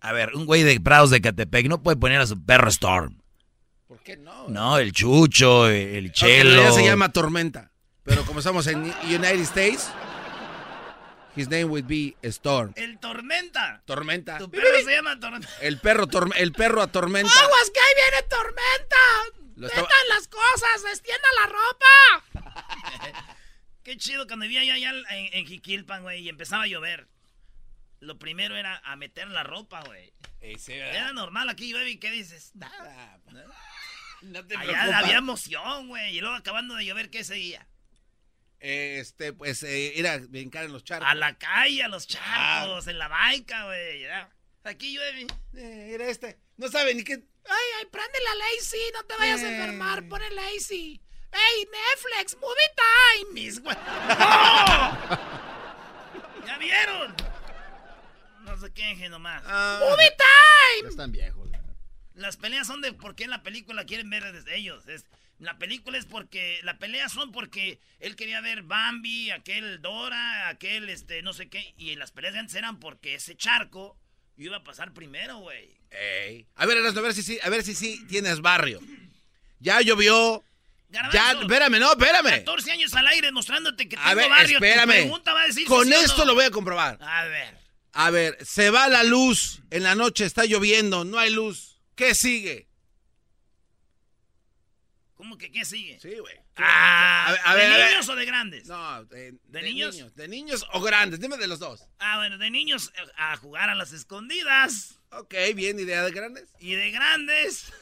A 0.00 0.12
ver, 0.12 0.34
un 0.34 0.46
güey 0.46 0.62
de 0.62 0.78
Prados 0.80 1.10
de 1.10 1.20
Catepec 1.20 1.66
no 1.68 1.82
puede 1.82 1.96
poner 1.96 2.20
a 2.20 2.26
su 2.26 2.42
perro 2.44 2.68
Storm. 2.68 3.20
¿Por 3.88 4.00
qué 4.02 4.16
no? 4.16 4.48
No, 4.48 4.78
el 4.78 4.92
Chucho, 4.92 5.68
el 5.68 6.12
Chelo. 6.12 6.50
realidad 6.50 6.72
se 6.72 6.84
llama 6.84 7.12
Tormenta. 7.12 7.72
Pero 8.04 8.24
como 8.24 8.38
estamos 8.38 8.66
en 8.66 8.82
United 9.04 9.40
States, 9.40 9.90
his 11.36 11.48
name 11.48 11.64
would 11.64 11.86
be 11.86 12.16
Storm. 12.22 12.72
El 12.76 12.98
Tormenta. 12.98 13.82
Tormenta. 13.86 14.38
Tu 14.38 14.50
perro 14.50 14.66
se 14.84 14.92
llama 14.94 15.18
Tormenta. 15.20 15.48
El 15.60 15.78
perro, 15.78 16.06
torme- 16.06 16.34
el 16.36 16.52
perro 16.52 16.82
a 16.82 16.86
tormenta. 16.86 17.30
¡Aguas 17.32 17.70
que 17.72 17.80
ahí 17.80 18.10
viene 18.10 18.22
Tormenta! 18.28 18.96
Lo 19.56 19.66
estaba- 19.66 19.86
¡Metan 19.86 20.08
las 20.08 20.28
cosas! 20.28 20.84
¡Extienda 20.92 21.28
la 21.40 21.46
ropa! 21.46 22.54
Qué 23.82 23.96
chido 23.96 24.26
cuando 24.26 24.44
vivía 24.44 24.64
yo 24.64 24.74
allá 24.74 24.90
en, 24.90 25.28
en 25.32 25.46
Jiquilpan, 25.46 26.02
güey, 26.02 26.20
y 26.22 26.28
empezaba 26.28 26.64
a 26.64 26.66
llover. 26.66 27.08
Lo 28.00 28.18
primero 28.18 28.56
era 28.56 28.78
a 28.84 28.96
meter 28.96 29.28
la 29.28 29.42
ropa, 29.42 29.82
güey. 29.82 30.12
Era 30.40 31.12
normal, 31.12 31.48
aquí 31.48 31.70
llueve 31.70 31.90
y 31.90 31.98
¿qué 31.98 32.10
dices? 32.10 32.52
Nada. 32.54 33.18
No 34.22 34.44
te 34.46 34.54
Allá 34.54 34.98
había 34.98 35.16
emoción, 35.16 35.88
güey. 35.88 36.14
Y 36.14 36.20
luego 36.20 36.36
acabando 36.36 36.74
de 36.74 36.84
llover, 36.84 37.08
¿qué 37.08 37.24
seguía? 37.24 37.66
Este, 38.60 39.32
pues, 39.32 39.62
eh, 39.62 39.92
ir 39.96 40.06
a 40.06 40.18
brincar 40.18 40.64
en 40.64 40.72
los 40.72 40.84
charcos. 40.84 41.08
A 41.08 41.14
la 41.14 41.36
calle, 41.38 41.82
a 41.82 41.88
los 41.88 42.06
charcos, 42.06 42.86
en 42.86 42.98
la 42.98 43.08
banca, 43.08 43.64
güey. 43.64 44.02
ya. 44.02 44.28
Aquí 44.64 44.94
llueve. 44.94 45.26
Eh, 45.56 45.88
mira 45.92 46.06
este. 46.08 46.38
No 46.58 46.68
sabe 46.68 46.94
ni 46.94 47.02
qué. 47.02 47.14
Ay, 47.14 47.66
ay, 47.78 47.86
prende 47.90 48.18
la 48.22 48.34
Lazy, 48.34 48.78
no 48.92 49.02
te 49.04 49.16
vayas 49.16 49.40
a 49.40 49.48
Eh. 49.48 49.54
enfermar, 49.56 50.06
pon 50.08 50.22
el 50.22 50.36
Lazy. 50.36 51.00
¡Ey, 51.32 51.64
Netflix, 51.66 52.36
movie 52.36 52.74
time! 52.76 53.32
Mis 53.32 53.60
güey. 53.62 53.76
¡No! 54.18 55.16
¿Ya 56.46 56.58
vieron? 56.58 57.14
No 58.42 58.56
se 58.58 58.70
quejen 58.72 59.10
nomás. 59.12 59.42
Ah. 59.46 59.78
¡Movie 59.80 60.10
Ya 60.10 60.16
time! 60.80 60.88
están 60.90 61.12
viejos. 61.12 61.48
Las 62.14 62.36
peleas 62.36 62.66
son 62.66 62.82
de 62.82 62.92
por 62.92 63.14
qué 63.14 63.24
en 63.24 63.30
la 63.30 63.42
película 63.42 63.84
quieren 63.86 64.10
ver 64.10 64.30
desde 64.32 64.56
ellos. 64.56 64.86
Es, 64.88 65.06
la 65.40 65.58
película 65.58 65.98
es 65.98 66.06
porque. 66.06 66.60
La 66.62 66.78
pelea 66.78 67.08
son 67.08 67.32
porque 67.32 67.80
él 67.98 68.14
quería 68.14 68.40
ver 68.40 68.62
Bambi, 68.62 69.30
aquel 69.30 69.80
Dora, 69.82 70.48
aquel 70.48 70.88
este, 70.88 71.22
no 71.22 71.32
sé 71.32 71.48
qué. 71.48 71.74
Y 71.76 71.96
las 71.96 72.12
peleas 72.12 72.34
de 72.34 72.40
antes 72.40 72.54
eran 72.54 72.78
porque 72.78 73.14
ese 73.14 73.36
charco 73.36 73.98
iba 74.36 74.58
a 74.58 74.64
pasar 74.64 74.92
primero, 74.92 75.38
güey. 75.38 75.76
Ey. 75.90 76.46
A 76.54 76.66
ver, 76.66 76.78
Erasmo, 76.78 77.00
a 77.00 77.02
ver 77.02 77.14
si 77.14 77.22
sí, 77.22 77.38
a 77.42 77.48
ver 77.48 77.64
si 77.64 77.74
sí 77.74 78.06
tienes 78.06 78.40
barrio. 78.40 78.80
Ya 79.58 79.80
llovió. 79.80 80.44
Ya, 80.90 81.32
espérame, 81.32 81.78
no, 81.78 81.92
espérame. 81.92 82.30
14 82.30 82.72
años 82.72 82.94
al 82.94 83.06
aire 83.06 83.30
mostrándote 83.30 83.88
que 83.88 83.96
tengo 83.96 84.08
A 84.08 84.14
ver, 84.14 84.28
barrio. 84.28 84.58
Tu 84.58 84.64
espérame. 84.64 84.90
pregunta 84.90 85.32
va 85.32 85.42
a 85.42 85.46
decir 85.46 85.62
si 85.62 85.68
Con 85.68 85.92
esto 85.92 86.18
no. 86.18 86.24
lo 86.26 86.34
voy 86.34 86.44
a 86.44 86.50
comprobar. 86.50 86.98
A 87.00 87.24
ver. 87.26 87.56
A 87.92 88.10
ver, 88.10 88.36
se 88.44 88.70
va 88.70 88.88
la 88.88 89.02
luz 89.04 89.62
en 89.70 89.82
la 89.84 89.94
noche, 89.94 90.24
está 90.24 90.44
lloviendo, 90.44 91.04
no 91.04 91.18
hay 91.18 91.30
luz. 91.30 91.80
¿Qué 91.94 92.14
sigue? 92.14 92.69
¿Cómo 95.30 95.38
que 95.38 95.52
qué 95.52 95.64
sigue? 95.64 95.96
Sí, 96.00 96.18
güey. 96.18 96.34
Ah, 96.56 97.26
A 97.28 97.30
ver, 97.30 97.40
a 97.44 97.54
ver, 97.54 97.68
¿De 97.68 97.74
a 97.74 97.78
ver. 97.78 97.90
niños 97.90 98.08
o 98.08 98.16
de 98.16 98.24
grandes? 98.24 98.66
No, 98.66 99.04
de, 99.04 99.38
¿De 99.44 99.62
niños? 99.62 100.16
¿De 100.16 100.26
niños 100.26 100.66
o 100.72 100.80
grandes? 100.80 101.20
Dime 101.20 101.36
de 101.36 101.46
los 101.46 101.60
dos. 101.60 101.86
Ah, 102.00 102.16
bueno, 102.16 102.36
de 102.36 102.50
niños 102.50 102.92
eh, 102.96 103.12
a 103.16 103.36
jugar 103.36 103.70
a 103.70 103.76
las 103.76 103.92
escondidas. 103.92 104.98
Ok, 105.12 105.32
bien, 105.54 105.78
idea 105.78 106.02
de 106.02 106.10
grandes. 106.10 106.48
Y 106.58 106.74
de 106.74 106.90
grandes. 106.90 107.72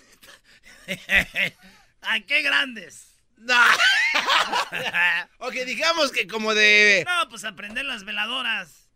¿A 2.02 2.20
qué 2.20 2.42
grandes? 2.42 3.16
No. 3.38 3.58
ok, 5.38 5.54
digamos 5.64 6.12
que 6.12 6.26
como 6.26 6.52
de... 6.52 7.02
No, 7.06 7.30
pues 7.30 7.44
aprender 7.44 7.86
las 7.86 8.04
veladoras. 8.04 8.90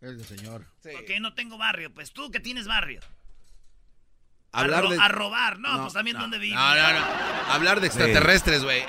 Es 0.00 0.18
de 0.18 0.24
señor. 0.24 0.66
Sí. 0.82 0.88
Porque 0.92 1.20
no 1.20 1.34
tengo 1.34 1.56
barrio. 1.56 1.94
Pues 1.94 2.12
tú 2.12 2.32
que 2.32 2.40
tienes 2.40 2.66
barrio. 2.66 2.98
Hablar 4.60 4.78
a, 4.78 4.82
ro- 4.82 4.90
de... 4.90 4.98
a 5.02 5.08
robar. 5.08 5.58
No, 5.58 5.76
No, 5.76 5.82
pues 5.82 5.92
también 5.94 6.16
no. 6.16 6.22
dónde 6.22 6.38
vives. 6.38 6.56
No, 6.58 6.74
no, 6.74 6.92
no. 6.92 7.52
Hablar 7.52 7.80
de 7.80 7.86
extraterrestres, 7.86 8.62
güey. 8.64 8.84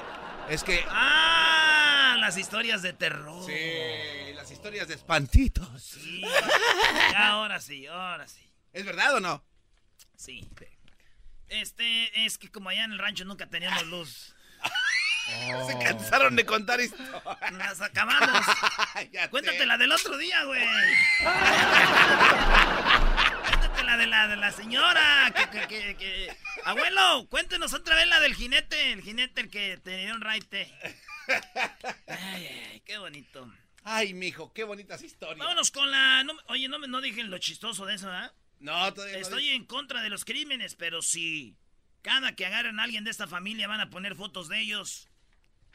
Es 0.50 0.64
que... 0.64 0.84
Ah, 0.90 2.16
las 2.20 2.38
historias 2.38 2.82
de 2.82 2.94
terror. 2.94 3.44
Sí, 3.46 4.34
las 4.34 4.50
historias 4.52 4.88
de 4.88 4.96
espantitos. 4.96 5.68
Sí. 5.84 6.22
Ya, 7.12 7.28
ahora 7.30 7.60
sí, 7.60 7.86
ahora 7.88 8.28
sí. 8.28 8.42
¿Es 8.74 8.86
verdad 8.86 9.16
o 9.16 9.20
no? 9.20 9.44
Sí. 10.16 10.50
Este, 11.50 12.26
es 12.26 12.38
que 12.38 12.50
como 12.52 12.70
allá 12.70 12.84
en 12.84 12.92
el 12.94 13.00
rancho 13.00 13.26
nunca 13.26 13.48
teníamos 13.48 13.86
luz. 13.88 14.34
Se 15.68 15.78
cansaron 15.80 16.36
de 16.38 16.46
contar 16.46 16.80
historias. 16.80 17.22
Las 17.54 17.82
acabamos. 17.82 18.46
Cuéntate 19.30 19.66
la 19.66 19.78
del 19.78 19.92
otro 19.92 20.18
día, 20.18 20.44
güey. 20.46 20.62
La 23.88 23.96
de 23.98 24.06
la, 24.06 24.28
de 24.28 24.36
la 24.36 24.52
señora. 24.52 25.34
Que, 25.34 25.50
que, 25.60 25.68
que, 25.68 25.96
que- 25.96 26.38
Abuelo, 26.66 27.26
cuéntenos 27.30 27.74
otra 27.74 27.96
vez 27.96 28.06
la 28.08 28.20
del 28.20 28.36
jinete. 28.36 28.92
El 28.92 29.02
jinete 29.02 29.40
el 29.42 29.50
que 29.50 29.78
tenía 29.78 30.14
un 30.14 30.20
raite. 30.22 30.70
Ay, 32.08 32.46
ay, 32.48 32.62
ay, 32.74 32.80
qué 32.82 32.98
bonito. 32.98 33.50
Ay, 33.84 34.14
mijo, 34.14 34.52
qué 34.54 34.66
bonitas 34.66 35.02
historias. 35.02 35.40
Vámonos 35.40 35.72
con 35.72 35.90
la... 35.90 36.24
no- 36.26 36.34
oye, 36.48 36.68
no, 36.68 36.78
no 36.80 37.00
dije 37.00 37.24
lo 37.24 37.38
chistoso 37.38 37.86
de 37.86 37.96
eso, 37.96 38.12
¿ah? 38.12 38.34
No, 38.60 38.94
todavía 38.94 39.16
no 39.16 39.22
Estoy 39.22 39.50
en 39.52 39.66
contra 39.66 40.02
de 40.02 40.10
los 40.10 40.26
crímenes, 40.26 40.76
pero 40.76 41.02
si 41.02 41.56
cada 42.02 42.36
que 42.36 42.46
agarren 42.46 42.80
a 42.82 42.84
alguien 42.84 43.06
de 43.06 43.12
esta 43.12 43.28
familia 43.28 43.70
van 43.70 43.80
a 43.80 43.90
poner 43.90 44.16
fotos 44.16 44.50
de 44.50 44.60
ellos, 44.60 45.08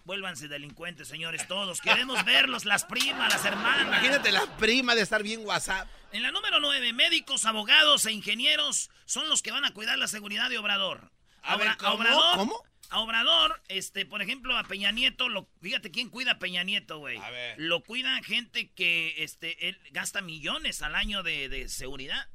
vuélvanse 0.04 0.48
delincuentes, 0.48 1.08
señores, 1.08 1.46
todos. 1.46 1.80
Queremos 1.80 2.24
verlos, 2.26 2.64
las 2.64 2.84
primas, 2.84 3.32
las 3.32 3.44
hermanas. 3.44 3.86
Imagínate 3.86 4.32
la 4.32 4.46
prima 4.56 4.94
de 4.94 5.02
estar 5.02 5.22
bien 5.22 5.44
WhatsApp. 5.44 5.88
En 6.12 6.22
la 6.22 6.30
número 6.30 6.60
9, 6.60 6.92
médicos, 6.92 7.44
abogados 7.44 8.06
e 8.06 8.12
ingenieros 8.12 8.90
son 9.04 9.28
los 9.28 9.42
que 9.42 9.50
van 9.50 9.64
a 9.64 9.72
cuidar 9.72 9.98
la 9.98 10.08
seguridad 10.08 10.50
de 10.50 10.58
Obrador. 10.58 11.10
A 11.42 11.56
ver, 11.56 11.76
¿cómo? 11.76 11.94
Obrador, 11.94 12.36
¿Cómo? 12.36 12.62
A 12.90 13.00
Obrador, 13.00 13.62
este, 13.68 14.04
por 14.04 14.20
ejemplo, 14.20 14.56
a 14.56 14.64
Peña 14.64 14.92
Nieto, 14.92 15.28
lo, 15.30 15.48
fíjate 15.62 15.90
quién 15.90 16.10
cuida 16.10 16.32
a 16.32 16.38
Peña 16.38 16.62
Nieto, 16.62 16.98
güey. 16.98 17.16
A 17.16 17.30
ver. 17.30 17.54
Lo 17.58 17.82
cuida 17.82 18.22
gente 18.22 18.70
que, 18.72 19.14
este, 19.18 19.68
él 19.68 19.80
gasta 19.92 20.20
millones 20.20 20.82
al 20.82 20.94
año 20.94 21.22
de, 21.22 21.48
de 21.48 21.68
seguridad. 21.70 22.28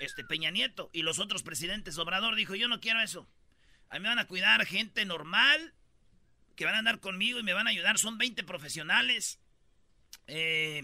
Este, 0.00 0.24
Peña 0.24 0.50
Nieto. 0.50 0.90
Y 0.92 1.02
los 1.02 1.20
otros 1.20 1.42
presidentes, 1.42 1.98
Obrador 1.98 2.34
dijo, 2.34 2.54
yo 2.56 2.66
no 2.68 2.80
quiero 2.80 3.00
eso. 3.00 3.28
A 3.90 3.94
mí 3.94 4.00
me 4.00 4.08
van 4.08 4.18
a 4.18 4.26
cuidar 4.26 4.64
gente 4.66 5.04
normal, 5.04 5.74
que 6.58 6.64
van 6.64 6.74
a 6.74 6.78
andar 6.78 6.98
conmigo 6.98 7.38
y 7.38 7.42
me 7.44 7.52
van 7.54 7.68
a 7.68 7.70
ayudar. 7.70 7.98
Son 7.98 8.18
20 8.18 8.42
profesionales. 8.42 9.38
Eh, 10.26 10.82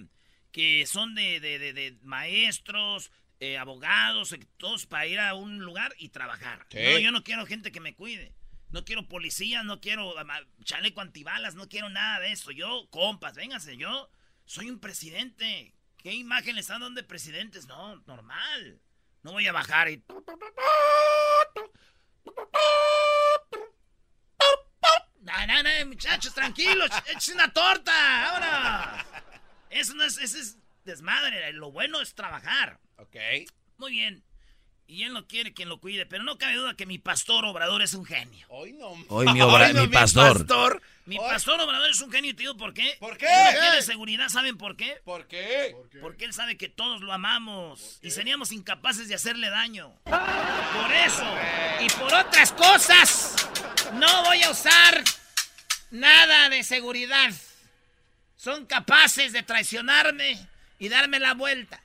que 0.52 0.86
son 0.86 1.16
de, 1.16 1.40
de- 1.40 1.58
de- 1.58 1.72
de 1.72 1.98
maestros, 2.02 3.10
eh, 3.40 3.58
abogados, 3.58 4.30
eh, 4.32 4.38
todos 4.56 4.86
para 4.86 5.06
ir 5.08 5.18
a 5.18 5.34
un 5.34 5.58
lugar 5.58 5.92
y 5.98 6.10
trabajar. 6.10 6.64
No, 6.92 6.98
yo 7.00 7.10
no 7.10 7.24
quiero 7.24 7.44
gente 7.44 7.72
que 7.72 7.80
me 7.80 7.94
cuide. 7.96 8.32
No 8.70 8.84
quiero 8.84 9.08
policías, 9.08 9.64
no 9.64 9.80
quiero 9.80 10.14
chaleco 10.62 11.00
antibalas, 11.00 11.56
no 11.56 11.68
quiero 11.68 11.90
nada 11.90 12.20
de 12.20 12.30
eso. 12.30 12.52
Yo, 12.52 12.88
compas, 12.90 13.34
vénganse, 13.34 13.76
yo 13.76 14.08
soy 14.46 14.70
un 14.70 14.78
presidente. 14.78 15.74
¿Qué 15.96 16.12
imagen 16.14 16.54
le 16.54 16.60
están 16.60 16.80
dando 16.82 17.00
de 17.00 17.06
presidentes? 17.06 17.66
No, 17.66 17.96
normal. 18.06 18.80
No 19.24 19.32
voy 19.32 19.46
a 19.48 19.52
bajar 19.52 19.90
y... 19.90 20.02
No, 25.24 25.46
no, 25.46 25.62
no, 25.62 25.86
muchachos, 25.86 26.34
tranquilos, 26.34 26.90
échese 27.06 27.32
una 27.34 27.52
torta, 27.52 28.28
ahora. 28.30 29.06
Eso 29.70 29.94
no 29.94 30.04
es, 30.04 30.18
ese 30.18 30.38
es 30.40 30.58
desmadre. 30.84 31.52
Lo 31.54 31.72
bueno 31.72 32.00
es 32.00 32.14
trabajar. 32.14 32.78
Ok. 32.98 33.16
Muy 33.78 33.92
bien. 33.92 34.22
Y 34.86 35.04
él 35.04 35.14
no 35.14 35.26
quiere 35.26 35.54
quien 35.54 35.70
lo 35.70 35.80
cuide, 35.80 36.04
pero 36.04 36.24
no 36.24 36.36
cabe 36.36 36.56
duda 36.56 36.74
que 36.76 36.84
mi 36.84 36.98
pastor 36.98 37.46
Obrador 37.46 37.80
es 37.80 37.94
un 37.94 38.04
genio. 38.04 38.46
Hoy 38.50 38.74
no. 38.74 38.88
Hoy 39.08 39.26
mi, 39.32 39.40
obra- 39.42 39.72
mi 39.72 39.88
pastor. 39.88 40.82
Mi 41.06 41.16
pastor 41.18 41.58
Obrador 41.60 41.88
es 41.90 42.00
un 42.02 42.12
genio 42.12 42.30
y 42.30 42.34
te 42.34 42.42
digo 42.42 42.56
por 42.58 42.74
qué. 42.74 42.96
¿Por 43.00 43.16
qué? 43.16 43.26
Él 43.26 43.54
no 43.54 43.60
quiere 43.60 43.82
seguridad, 43.82 44.28
¿saben 44.28 44.58
por 44.58 44.76
qué? 44.76 45.00
¿Por 45.04 45.26
qué? 45.26 45.74
Porque 46.02 46.26
él 46.26 46.34
sabe 46.34 46.58
que 46.58 46.68
todos 46.68 47.00
lo 47.00 47.12
amamos 47.14 47.98
y 48.02 48.10
seríamos 48.10 48.52
incapaces 48.52 49.08
de 49.08 49.14
hacerle 49.14 49.48
daño. 49.48 49.94
Por 50.04 50.92
eso 50.92 51.26
y 51.80 51.88
por 51.98 52.12
otras 52.12 52.52
cosas, 52.52 53.43
no 53.94 54.22
voy 54.24 54.42
a 54.42 54.50
usar 54.50 55.02
nada 55.90 56.48
de 56.48 56.62
seguridad. 56.64 57.30
Son 58.36 58.66
capaces 58.66 59.32
de 59.32 59.42
traicionarme 59.42 60.38
y 60.78 60.88
darme 60.88 61.18
la 61.20 61.34
vuelta. 61.34 61.80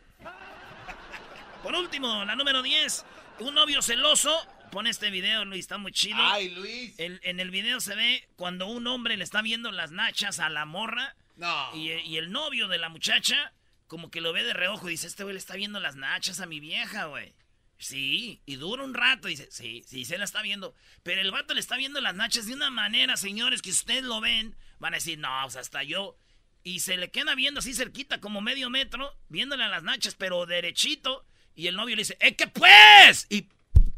Por 1.63 1.75
último, 1.75 2.23
la 2.25 2.35
número 2.35 2.61
10. 2.61 3.05
Un 3.39 3.53
novio 3.55 3.81
celoso. 3.81 4.35
Pone 4.71 4.91
este 4.91 5.09
video, 5.09 5.45
Luis, 5.45 5.61
está 5.61 5.77
muy 5.77 5.91
chido. 5.91 6.17
Ay, 6.19 6.49
Luis. 6.49 6.93
El- 6.99 7.19
en 7.23 7.39
el 7.39 7.49
video 7.49 7.79
se 7.79 7.95
ve 7.95 8.27
cuando 8.35 8.67
un 8.67 8.85
hombre 8.87 9.17
le 9.17 9.23
está 9.23 9.41
viendo 9.41 9.71
las 9.71 9.91
nachas 9.91 10.39
a 10.39 10.49
la 10.49 10.65
morra. 10.65 11.15
No. 11.37 11.69
Y, 11.75 11.91
y 11.91 12.17
el 12.17 12.31
novio 12.31 12.67
de 12.67 12.77
la 12.77 12.89
muchacha, 12.89 13.51
como 13.87 14.11
que 14.11 14.21
lo 14.21 14.31
ve 14.31 14.43
de 14.43 14.53
reojo 14.53 14.87
y 14.87 14.91
dice: 14.91 15.07
Este 15.07 15.23
güey 15.23 15.33
le 15.33 15.39
está 15.39 15.55
viendo 15.55 15.79
las 15.79 15.95
nachas 15.95 16.39
a 16.39 16.45
mi 16.45 16.59
vieja, 16.59 17.05
güey. 17.05 17.33
Sí, 17.79 18.41
y 18.45 18.57
dura 18.57 18.83
un 18.83 18.93
rato. 18.93 19.27
Dice: 19.29 19.47
Sí, 19.49 19.83
sí, 19.87 20.05
se 20.05 20.17
la 20.17 20.25
está 20.25 20.41
viendo. 20.41 20.75
Pero 21.01 21.21
el 21.21 21.31
vato 21.31 21.53
le 21.53 21.61
está 21.61 21.77
viendo 21.77 22.01
las 22.01 22.13
nachas 22.13 22.45
de 22.45 22.53
una 22.53 22.69
manera, 22.69 23.17
señores, 23.17 23.61
que 23.61 23.71
ustedes 23.71 24.03
lo 24.03 24.19
ven, 24.21 24.55
van 24.79 24.93
a 24.93 24.97
decir: 24.97 25.17
No, 25.17 25.29
pues 25.43 25.55
hasta 25.55 25.81
yo. 25.83 26.17
Y 26.61 26.81
se 26.81 26.97
le 26.97 27.09
queda 27.09 27.35
viendo 27.35 27.61
así 27.61 27.73
cerquita, 27.73 28.19
como 28.19 28.41
medio 28.41 28.69
metro, 28.69 29.17
viéndole 29.29 29.63
a 29.63 29.69
las 29.69 29.83
nachas, 29.83 30.13
pero 30.15 30.45
derechito. 30.45 31.25
Y 31.55 31.67
el 31.67 31.75
novio 31.75 31.95
le 31.95 32.01
dice: 32.01 32.17
¡Eh, 32.19 32.35
qué 32.35 32.47
pues! 32.47 33.25
Y 33.29 33.47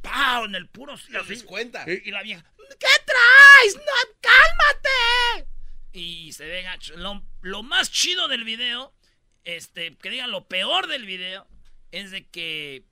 ¡pau! 0.02 0.46
En 0.46 0.56
el 0.56 0.68
puro. 0.70 0.96
¿Te 0.98 1.14
das 1.14 1.44
cuenta? 1.44 1.84
Y, 1.88 2.08
y 2.08 2.12
la 2.12 2.22
vieja, 2.22 2.44
¿qué 2.80 2.88
traes? 3.06 3.76
¡No, 3.76 4.16
cálmate! 4.22 5.50
Y 5.92 6.32
se 6.34 6.46
ve 6.46 6.62
gacho. 6.62 6.96
Lo, 6.98 7.24
lo 7.42 7.64
más 7.64 7.92
chido 7.92 8.28
del 8.28 8.44
video, 8.44 8.94
este, 9.44 9.96
que 9.98 10.10
diga 10.12 10.28
lo 10.28 10.48
peor 10.48 10.88
del 10.88 11.06
video, 11.06 11.48
es 11.92 12.12
de 12.12 12.28
que, 12.28 12.84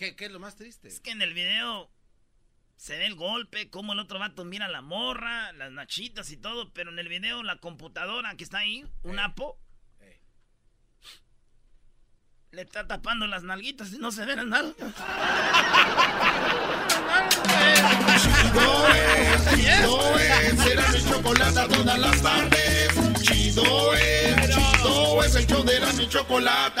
¿Qué, 0.00 0.16
¿Qué 0.16 0.24
es 0.24 0.32
lo 0.32 0.40
más 0.40 0.56
triste? 0.56 0.88
es 0.88 0.98
que 0.98 1.10
en 1.10 1.20
el 1.20 1.34
video 1.34 1.90
se 2.78 2.96
ve 2.96 3.04
el 3.04 3.16
golpe, 3.16 3.68
como 3.68 3.92
el 3.92 3.98
otro 3.98 4.18
vato 4.18 4.46
mira 4.46 4.64
a 4.64 4.68
la 4.70 4.80
morra, 4.80 5.52
las 5.52 5.70
nachitas 5.72 6.30
y 6.30 6.38
todo, 6.38 6.72
pero 6.72 6.90
en 6.90 6.98
el 6.98 7.06
video 7.08 7.42
la 7.42 7.56
computadora 7.56 8.34
que 8.34 8.44
está 8.44 8.60
ahí, 8.60 8.86
un 9.02 9.18
apo, 9.18 9.58
Eh. 10.00 10.18
le 12.52 12.62
está 12.62 12.86
tapando 12.86 13.26
las 13.26 13.42
nalguitas 13.42 13.92
y 13.92 13.98
no 13.98 14.10
se 14.10 14.24
ven 14.24 14.36
las 14.38 14.46
nalgas. 14.46 14.94
Chido 18.22 18.88
es, 18.88 19.50
chido 19.50 20.18
es, 20.18 20.66
era 20.66 20.88
mi 20.88 21.04
chocolate 21.04 21.74
todas 21.74 21.98
las 21.98 22.22
tardes. 22.22 23.22
Chido 23.22 23.94
es, 23.94 24.48
chido 24.48 25.24
es, 25.24 25.34
el 25.34 25.46
show 25.46 25.62
de 25.62 25.78
la 25.78 25.92
mi 25.92 26.08
chocolate. 26.08 26.80